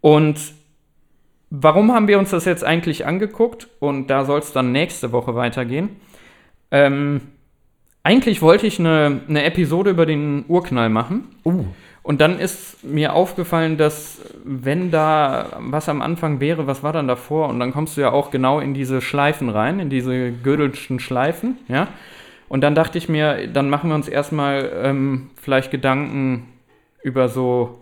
Und 0.00 0.38
warum 1.50 1.92
haben 1.92 2.08
wir 2.08 2.18
uns 2.18 2.30
das 2.30 2.44
jetzt 2.44 2.64
eigentlich 2.64 3.06
angeguckt? 3.06 3.68
Und 3.80 4.08
da 4.08 4.24
soll 4.24 4.38
es 4.38 4.52
dann 4.52 4.72
nächste 4.72 5.12
Woche 5.12 5.34
weitergehen. 5.34 5.90
Ähm, 6.70 7.20
eigentlich 8.02 8.42
wollte 8.42 8.66
ich 8.66 8.78
eine, 8.78 9.22
eine 9.28 9.44
Episode 9.44 9.90
über 9.90 10.06
den 10.06 10.44
Urknall 10.46 10.88
machen. 10.88 11.34
Uh, 11.44 11.64
Und 12.06 12.20
dann 12.20 12.38
ist 12.38 12.84
mir 12.84 13.14
aufgefallen, 13.14 13.78
dass 13.78 14.20
wenn 14.44 14.92
da 14.92 15.56
was 15.58 15.88
am 15.88 16.00
Anfang 16.02 16.38
wäre, 16.38 16.68
was 16.68 16.84
war 16.84 16.92
dann 16.92 17.08
davor? 17.08 17.48
Und 17.48 17.58
dann 17.58 17.72
kommst 17.72 17.96
du 17.96 18.00
ja 18.00 18.12
auch 18.12 18.30
genau 18.30 18.60
in 18.60 18.74
diese 18.74 19.00
Schleifen 19.00 19.48
rein, 19.48 19.80
in 19.80 19.90
diese 19.90 20.30
Gödelschen 20.30 21.00
Schleifen, 21.00 21.58
ja. 21.66 21.88
Und 22.48 22.60
dann 22.60 22.76
dachte 22.76 22.96
ich 22.96 23.08
mir, 23.08 23.48
dann 23.48 23.68
machen 23.68 23.90
wir 23.90 23.96
uns 23.96 24.06
erstmal 24.06 24.70
ähm, 24.84 25.30
vielleicht 25.34 25.72
Gedanken 25.72 26.46
über 27.02 27.28
so, 27.28 27.80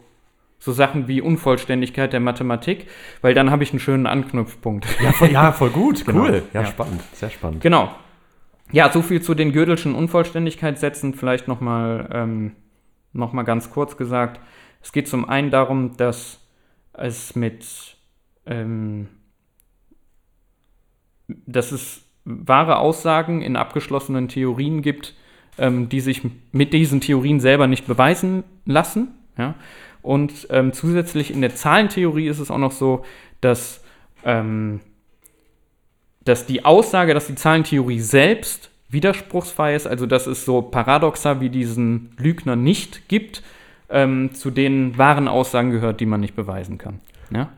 so 0.58 0.72
Sachen 0.72 1.06
wie 1.06 1.20
Unvollständigkeit 1.20 2.14
der 2.14 2.20
Mathematik, 2.20 2.86
weil 3.20 3.34
dann 3.34 3.50
habe 3.50 3.62
ich 3.62 3.72
einen 3.72 3.80
schönen 3.80 4.06
Anknüpfpunkt. 4.06 4.86
ja, 5.02 5.12
voll, 5.12 5.30
ja, 5.32 5.52
voll 5.52 5.68
gut, 5.68 6.02
Genau. 6.06 6.20
cool. 6.22 6.42
Ja, 6.54 6.62
Ja. 6.62 6.66
spannend, 6.66 7.02
sehr 7.12 7.28
spannend. 7.28 7.60
Genau. 7.60 7.90
Ja, 8.72 8.90
so 8.90 9.02
viel 9.02 9.20
zu 9.20 9.34
den 9.34 9.52
Gödelschen 9.52 9.94
Unvollständigkeitssätzen. 9.94 11.12
Vielleicht 11.12 11.46
nochmal 11.46 12.08
ähm, 12.10 12.52
noch 13.14 13.32
mal 13.32 13.42
ganz 13.42 13.70
kurz 13.70 13.96
gesagt. 13.96 14.40
Es 14.82 14.92
geht 14.92 15.08
zum 15.08 15.28
einen 15.28 15.50
darum, 15.50 15.96
dass 15.96 16.40
es 16.92 17.34
mit, 17.34 17.96
ähm, 18.46 19.08
dass 21.28 21.72
es 21.72 22.02
wahre 22.24 22.78
Aussagen 22.78 23.42
in 23.42 23.56
abgeschlossenen 23.56 24.28
Theorien 24.28 24.82
gibt, 24.82 25.14
ähm, 25.56 25.88
die 25.88 26.00
sich 26.00 26.22
mit 26.52 26.72
diesen 26.72 27.00
Theorien 27.00 27.40
selber 27.40 27.66
nicht 27.66 27.86
beweisen 27.86 28.44
lassen. 28.66 29.08
Ja? 29.38 29.54
Und 30.02 30.46
ähm, 30.50 30.72
zusätzlich 30.72 31.32
in 31.32 31.40
der 31.40 31.54
Zahlentheorie 31.54 32.28
ist 32.28 32.38
es 32.38 32.50
auch 32.50 32.58
noch 32.58 32.72
so, 32.72 33.04
dass 33.40 33.82
ähm, 34.24 34.80
dass 36.24 36.46
die 36.46 36.64
Aussage, 36.64 37.14
dass 37.14 37.26
die 37.26 37.34
Zahlentheorie 37.34 38.00
selbst 38.00 38.70
widerspruchsfrei 38.88 39.74
ist, 39.74 39.86
also 39.86 40.06
dass 40.06 40.26
es 40.26 40.44
so 40.44 40.62
Paradoxa 40.62 41.40
wie 41.40 41.50
diesen 41.50 42.10
Lügner 42.18 42.56
nicht 42.56 43.08
gibt, 43.08 43.42
ähm, 43.90 44.34
zu 44.34 44.50
den 44.50 44.96
wahren 44.98 45.28
Aussagen 45.28 45.70
gehört, 45.70 46.00
die 46.00 46.06
man 46.06 46.20
nicht 46.20 46.34
beweisen 46.34 46.78
kann. 46.78 47.00
Ja? 47.30 47.50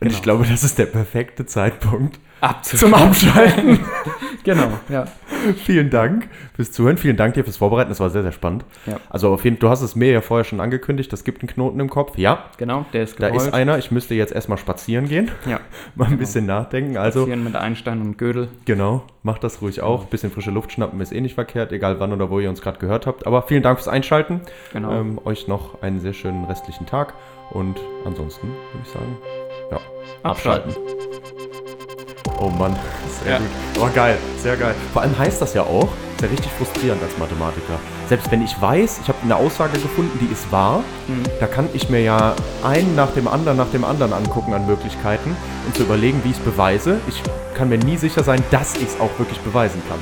Und 0.00 0.10
ich 0.10 0.22
glaube, 0.22 0.46
das 0.46 0.64
ist 0.64 0.78
der 0.78 0.86
perfekte 0.86 1.44
Zeitpunkt 1.44 2.18
Abzuschalten. 2.40 2.78
zum 2.78 2.94
Abschalten. 2.94 3.80
Genau, 4.44 4.68
ja. 4.88 5.04
Vielen 5.64 5.90
Dank 5.90 6.28
fürs 6.54 6.72
Zuhören. 6.72 6.96
Vielen 6.98 7.16
Dank 7.16 7.34
dir 7.34 7.44
fürs 7.44 7.56
Vorbereiten. 7.58 7.88
Das 7.90 8.00
war 8.00 8.10
sehr, 8.10 8.22
sehr 8.22 8.32
spannend. 8.32 8.64
Ja. 8.86 8.96
Also 9.08 9.32
auf 9.32 9.44
jeden 9.44 9.58
du 9.58 9.68
hast 9.68 9.80
es 9.82 9.96
mir 9.96 10.12
ja 10.12 10.20
vorher 10.20 10.44
schon 10.44 10.60
angekündigt, 10.60 11.12
das 11.12 11.24
gibt 11.24 11.42
einen 11.42 11.48
Knoten 11.48 11.80
im 11.80 11.88
Kopf. 11.90 12.16
Ja, 12.18 12.44
Genau, 12.58 12.84
der 12.92 13.02
ist 13.04 13.20
da 13.20 13.28
gerollt. 13.28 13.48
ist 13.48 13.54
einer. 13.54 13.78
Ich 13.78 13.90
müsste 13.90 14.14
jetzt 14.14 14.32
erstmal 14.32 14.58
spazieren 14.58 15.08
gehen, 15.08 15.30
Ja, 15.46 15.60
mal 15.94 16.08
ein 16.08 16.18
bisschen 16.18 16.46
nachdenken. 16.46 16.96
Also 16.96 17.20
Passieren 17.20 17.44
mit 17.44 17.56
Einstein 17.56 18.00
und 18.00 18.18
Gödel. 18.18 18.48
genau, 18.64 19.02
macht 19.22 19.44
das 19.44 19.62
ruhig 19.62 19.80
auch. 19.82 20.04
Bisschen 20.06 20.30
frische 20.30 20.50
Luft 20.50 20.72
schnappen 20.72 21.00
ist 21.00 21.12
eh 21.12 21.20
nicht 21.20 21.34
verkehrt, 21.34 21.72
egal 21.72 22.00
wann 22.00 22.12
oder 22.12 22.30
wo 22.30 22.40
ihr 22.40 22.48
uns 22.48 22.60
gerade 22.62 22.78
gehört 22.78 23.06
habt. 23.06 23.26
Aber 23.26 23.42
vielen 23.42 23.62
Dank 23.62 23.78
fürs 23.78 23.88
Einschalten. 23.88 24.40
Genau. 24.72 24.90
Ähm, 24.92 25.18
euch 25.24 25.48
noch 25.48 25.82
einen 25.82 26.00
sehr 26.00 26.12
schönen 26.14 26.44
restlichen 26.44 26.86
Tag. 26.86 27.14
Und 27.50 27.80
ansonsten 28.04 28.46
würde 28.48 28.84
ich 28.84 28.90
sagen, 28.90 29.16
ja, 29.70 29.80
Abschalten. 30.22 30.72
Oh 32.42 32.48
Mann, 32.48 32.74
sehr 33.22 33.32
Ja. 33.34 33.38
gut. 33.38 33.46
Oh 33.82 33.88
geil, 33.94 34.16
sehr 34.42 34.56
geil. 34.56 34.74
Vor 34.94 35.02
allem 35.02 35.16
heißt 35.18 35.42
das 35.42 35.52
ja 35.54 35.62
auch, 35.62 35.88
ist 36.16 36.22
ja 36.22 36.28
richtig 36.28 36.50
frustrierend 36.58 37.02
als 37.02 37.16
Mathematiker. 37.18 37.78
Selbst 38.08 38.30
wenn 38.30 38.42
ich 38.42 38.60
weiß, 38.60 39.00
ich 39.02 39.08
habe 39.08 39.18
eine 39.22 39.36
Aussage 39.36 39.78
gefunden, 39.78 40.18
die 40.20 40.32
ist 40.32 40.50
wahr, 40.50 40.82
Mhm. 41.06 41.22
da 41.38 41.46
kann 41.46 41.68
ich 41.74 41.90
mir 41.90 42.00
ja 42.00 42.34
einen 42.64 42.94
nach 42.96 43.10
dem 43.12 43.28
anderen 43.28 43.58
nach 43.58 43.70
dem 43.70 43.84
anderen 43.84 44.12
angucken 44.14 44.54
an 44.54 44.66
Möglichkeiten 44.66 45.36
und 45.66 45.76
zu 45.76 45.82
überlegen, 45.82 46.22
wie 46.24 46.30
ich 46.30 46.36
es 46.38 46.42
beweise. 46.42 46.96
Ich 47.08 47.22
kann 47.54 47.68
mir 47.68 47.78
nie 47.78 47.98
sicher 47.98 48.24
sein, 48.24 48.42
dass 48.50 48.74
ich 48.76 48.84
es 48.88 49.00
auch 49.00 49.10
wirklich 49.18 49.38
beweisen 49.40 49.82
kann. 49.88 49.98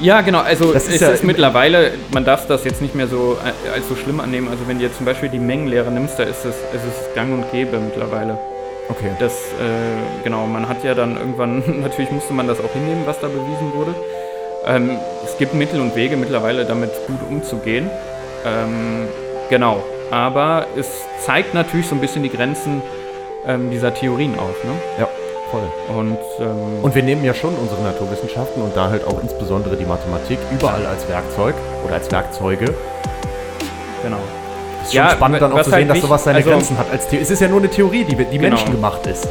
Ja, 0.00 0.20
genau. 0.22 0.38
Also 0.40 0.72
Das 0.72 0.84
ist 0.86 0.94
es 0.94 1.00
ja 1.00 1.08
ist 1.08 1.24
mittlerweile, 1.24 1.92
man 2.14 2.24
darf 2.24 2.46
das 2.46 2.64
jetzt 2.64 2.80
nicht 2.80 2.94
mehr 2.94 3.08
so 3.08 3.36
äh, 3.44 3.70
als 3.74 3.86
so 3.88 3.96
schlimm 3.96 4.20
annehmen. 4.20 4.48
Also 4.48 4.66
wenn 4.66 4.78
du 4.78 4.84
jetzt 4.84 4.96
zum 4.96 5.04
Beispiel 5.06 5.28
die 5.28 5.40
Mengenlehre 5.40 5.90
nimmst, 5.90 6.18
da 6.18 6.22
ist 6.22 6.44
es, 6.44 6.54
es 6.72 6.82
ist 6.84 7.14
gang 7.14 7.32
und 7.34 7.50
gäbe 7.50 7.78
mittlerweile. 7.78 8.38
Okay. 8.88 9.10
Das, 9.18 9.32
äh, 9.32 10.24
genau, 10.24 10.46
man 10.46 10.68
hat 10.68 10.82
ja 10.82 10.94
dann 10.94 11.16
irgendwann, 11.16 11.62
natürlich 11.82 12.10
musste 12.10 12.32
man 12.32 12.48
das 12.48 12.58
auch 12.60 12.72
hinnehmen, 12.72 13.02
was 13.06 13.20
da 13.20 13.28
bewiesen 13.28 13.72
wurde. 13.74 13.94
Ähm, 14.66 14.98
es 15.24 15.36
gibt 15.38 15.54
Mittel 15.54 15.80
und 15.80 15.94
Wege 15.94 16.16
mittlerweile 16.16 16.64
damit 16.64 16.90
gut 17.06 17.20
umzugehen. 17.28 17.90
Ähm, 18.44 19.06
genau, 19.50 19.82
aber 20.10 20.66
es 20.76 20.88
zeigt 21.20 21.54
natürlich 21.54 21.86
so 21.86 21.94
ein 21.94 22.00
bisschen 22.00 22.22
die 22.22 22.30
Grenzen 22.30 22.82
ähm, 23.46 23.70
dieser 23.70 23.92
Theorien 23.94 24.38
auf. 24.38 24.64
Ne? 24.64 24.70
Ja, 24.98 25.08
voll. 25.50 25.62
Und, 25.96 26.18
ähm, 26.40 26.82
Und 26.82 26.94
wir 26.94 27.02
nehmen 27.02 27.24
ja 27.24 27.34
schon 27.34 27.54
unsere 27.54 27.82
Naturwissenschaften 27.82 28.62
und 28.62 28.76
da 28.76 28.90
halt 28.90 29.06
auch 29.06 29.20
insbesondere 29.22 29.76
die 29.76 29.84
Mathematik 29.86 30.38
überall 30.52 30.86
als 30.86 31.08
Werkzeug 31.08 31.54
oder 31.84 31.94
als 31.94 32.10
Werkzeuge. 32.10 32.74
genau. 34.02 34.18
Ist 34.88 34.94
schon 34.94 35.04
Ja, 35.04 35.10
spannend 35.10 35.42
dann 35.42 35.52
auch 35.52 35.58
was 35.58 35.66
zu 35.66 35.72
halt 35.72 35.82
sehen, 35.82 35.88
dass 35.88 36.00
sowas 36.00 36.24
seine 36.24 36.38
also- 36.38 36.50
Grenzen 36.50 36.78
hat. 36.78 36.86
Es 36.92 37.30
ist 37.30 37.40
ja 37.40 37.48
nur 37.48 37.58
eine 37.60 37.68
Theorie, 37.68 38.04
die, 38.04 38.16
die 38.16 38.38
Genau. 38.38 38.48
menschengemacht 38.56 39.06
ist. 39.06 39.28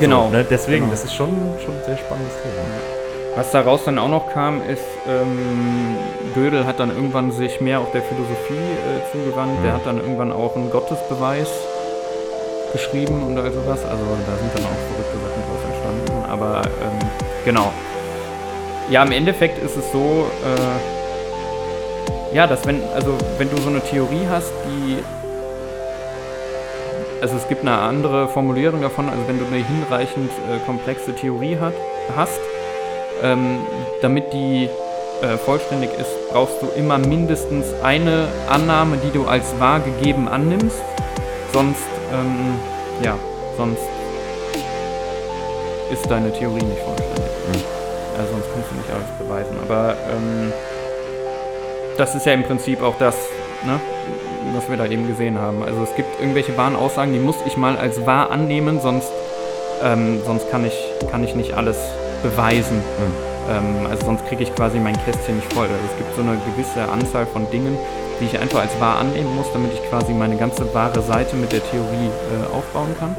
Genau. 0.00 0.24
So, 0.24 0.30
ne? 0.30 0.46
Deswegen, 0.48 0.78
Genau. 0.80 0.90
das 0.92 1.04
ist 1.04 1.14
schon, 1.14 1.28
schon 1.64 1.74
ein 1.74 1.84
sehr 1.84 1.98
spannendes 1.98 2.32
Thema. 2.42 3.36
Was 3.36 3.50
daraus 3.52 3.84
dann 3.84 3.98
auch 3.98 4.08
noch 4.08 4.32
kam, 4.32 4.62
ist, 4.68 4.80
ähm, 5.06 5.96
Gödel 6.34 6.66
hat 6.66 6.80
dann 6.80 6.88
irgendwann 6.90 7.30
sich 7.32 7.60
mehr 7.60 7.80
auch 7.80 7.92
der 7.92 8.02
Philosophie 8.02 8.54
äh, 8.54 9.12
zugewandt. 9.12 9.52
Der 9.62 9.72
Mhm. 9.72 9.76
hat 9.76 9.86
dann 9.86 9.98
irgendwann 9.98 10.32
auch 10.32 10.56
einen 10.56 10.70
Gottesbeweis 10.70 11.48
geschrieben 12.72 13.22
und 13.26 13.38
all 13.38 13.52
sowas. 13.52 13.84
Also 13.84 14.02
da 14.26 14.36
sind 14.36 14.50
dann 14.54 14.64
auch 14.64 14.78
verrückte 14.88 15.18
Sachen 15.18 15.42
draus 15.44 15.62
entstanden. 15.70 16.30
Aber 16.30 16.62
ähm, 16.82 17.08
genau. 17.44 17.72
Ja, 18.90 19.02
im 19.04 19.12
Endeffekt 19.12 19.62
ist 19.62 19.76
es 19.76 19.92
so, 19.92 20.26
äh, 20.44 20.97
ja, 22.32 22.46
dass 22.46 22.66
wenn, 22.66 22.82
also 22.94 23.16
wenn 23.38 23.50
du 23.50 23.56
so 23.58 23.68
eine 23.68 23.80
Theorie 23.80 24.26
hast, 24.28 24.52
die 24.66 24.98
also 27.20 27.36
es 27.36 27.48
gibt 27.48 27.62
eine 27.62 27.76
andere 27.76 28.28
Formulierung 28.28 28.80
davon, 28.80 29.08
also 29.08 29.26
wenn 29.26 29.38
du 29.38 29.46
eine 29.46 29.56
hinreichend 29.56 30.30
äh, 30.30 30.64
komplexe 30.64 31.14
Theorie 31.14 31.58
hat, 31.58 31.74
hast, 32.16 32.38
ähm, 33.22 33.58
damit 34.02 34.32
die 34.32 34.68
äh, 35.22 35.36
vollständig 35.36 35.90
ist, 35.98 36.30
brauchst 36.30 36.62
du 36.62 36.68
immer 36.76 36.98
mindestens 36.98 37.66
eine 37.82 38.28
Annahme, 38.48 38.98
die 38.98 39.10
du 39.10 39.26
als 39.26 39.58
wahr 39.58 39.80
gegeben 39.80 40.28
annimmst. 40.28 40.80
Sonst, 41.52 41.88
ähm, 42.12 42.60
ja, 43.02 43.16
sonst 43.56 43.82
ist 45.90 46.08
deine 46.08 46.32
Theorie 46.32 46.62
nicht 46.62 46.82
vollständig. 46.82 47.32
Mhm. 47.48 47.62
Also 48.16 48.32
sonst 48.32 48.46
kannst 48.52 48.70
du 48.70 48.74
nicht 48.76 48.90
alles 48.90 49.10
beweisen. 49.18 49.56
Aber 49.66 49.96
ähm, 50.12 50.52
das 51.98 52.14
ist 52.14 52.24
ja 52.24 52.32
im 52.32 52.44
Prinzip 52.44 52.80
auch 52.80 52.96
das, 52.98 53.16
ne, 53.66 53.78
was 54.54 54.70
wir 54.70 54.76
da 54.76 54.86
eben 54.86 55.06
gesehen 55.06 55.38
haben. 55.38 55.62
Also 55.62 55.82
es 55.82 55.94
gibt 55.96 56.20
irgendwelche 56.20 56.56
wahren 56.56 56.76
Aussagen, 56.76 57.12
die 57.12 57.18
muss 57.18 57.36
ich 57.44 57.56
mal 57.56 57.76
als 57.76 58.06
wahr 58.06 58.30
annehmen, 58.30 58.80
sonst, 58.80 59.10
ähm, 59.82 60.20
sonst 60.24 60.48
kann, 60.50 60.64
ich, 60.64 60.78
kann 61.10 61.22
ich 61.24 61.34
nicht 61.34 61.54
alles 61.54 61.76
beweisen. 62.22 62.82
Ähm, 63.50 63.86
also 63.90 64.06
sonst 64.06 64.26
kriege 64.26 64.44
ich 64.44 64.54
quasi 64.54 64.78
mein 64.78 64.96
Kästchen 65.04 65.36
nicht 65.36 65.52
voll. 65.52 65.66
Also 65.66 65.84
es 65.90 65.96
gibt 65.98 66.14
so 66.14 66.22
eine 66.22 66.38
gewisse 66.46 66.90
Anzahl 66.90 67.26
von 67.26 67.50
Dingen, 67.50 67.76
die 68.20 68.26
ich 68.26 68.38
einfach 68.38 68.60
als 68.60 68.80
wahr 68.80 68.98
annehmen 68.98 69.34
muss, 69.36 69.52
damit 69.52 69.72
ich 69.72 69.82
quasi 69.90 70.12
meine 70.12 70.36
ganze 70.36 70.72
wahre 70.72 71.02
Seite 71.02 71.34
mit 71.36 71.52
der 71.52 71.62
Theorie 71.68 72.06
äh, 72.06 72.56
aufbauen 72.56 72.94
kann. 72.98 73.16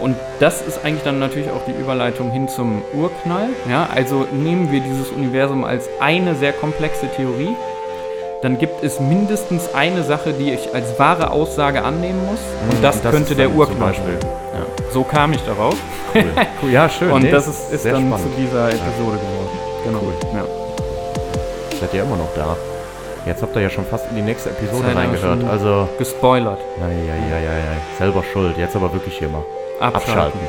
Und 0.00 0.16
das 0.40 0.62
ist 0.62 0.84
eigentlich 0.84 1.04
dann 1.04 1.20
natürlich 1.20 1.50
auch 1.50 1.64
die 1.66 1.80
Überleitung 1.80 2.30
hin 2.30 2.48
zum 2.48 2.82
Urknall. 2.92 3.50
Ja, 3.70 3.88
also 3.92 4.26
nehmen 4.32 4.72
wir 4.72 4.80
dieses 4.80 5.10
Universum 5.10 5.64
als 5.64 5.88
eine 6.00 6.34
sehr 6.34 6.52
komplexe 6.52 7.08
Theorie, 7.08 7.54
dann 8.42 8.58
gibt 8.58 8.82
es 8.82 8.98
mindestens 9.00 9.72
eine 9.74 10.02
Sache, 10.02 10.32
die 10.32 10.52
ich 10.52 10.74
als 10.74 10.98
wahre 10.98 11.30
Aussage 11.30 11.82
annehmen 11.84 12.20
muss. 12.26 12.40
Und 12.70 12.78
Mhm, 12.78 12.82
das, 12.82 12.96
und 12.96 13.04
das 13.04 13.12
könnte 13.14 13.34
der 13.34 13.50
Urknall. 13.50 13.92
Ja. 13.94 14.66
So 14.92 15.04
kam 15.04 15.32
ich 15.32 15.40
darauf. 15.42 15.76
Cool. 16.14 16.24
cool. 16.62 16.70
Ja, 16.70 16.88
schön. 16.88 17.10
Und 17.10 17.22
Nee, 17.22 17.30
das 17.30 17.46
ist, 17.46 17.72
ist 17.72 17.84
dann 17.86 18.06
spannend. 18.08 18.18
zu 18.20 18.28
dieser 18.40 18.68
Episode 18.68 19.16
geworden. 19.18 19.58
Genau. 19.84 20.00
Ja. 20.34 20.44
Seid 21.80 21.94
ihr 21.94 22.02
immer 22.02 22.16
noch 22.16 22.28
da? 22.36 22.56
Jetzt 23.24 23.40
habt 23.42 23.54
ihr 23.56 23.62
ja 23.62 23.70
schon 23.70 23.84
fast 23.86 24.06
in 24.10 24.16
die 24.16 24.22
nächste 24.22 24.50
Episode 24.50 24.84
Seid 24.88 24.96
reingehört. 24.96 25.44
Also, 25.48 25.88
Gespoilert. 25.98 26.58
ja, 26.80 26.88
ja, 26.88 27.14
ja, 27.30 27.38
ja, 27.38 27.58
ja. 27.58 27.76
Selber 27.98 28.22
schuld. 28.32 28.58
Jetzt 28.58 28.74
aber 28.76 28.92
wirklich 28.92 29.16
hier 29.18 29.28
mal. 29.28 29.42
Abschalten. 29.80 30.10
Abschalten. 30.12 30.40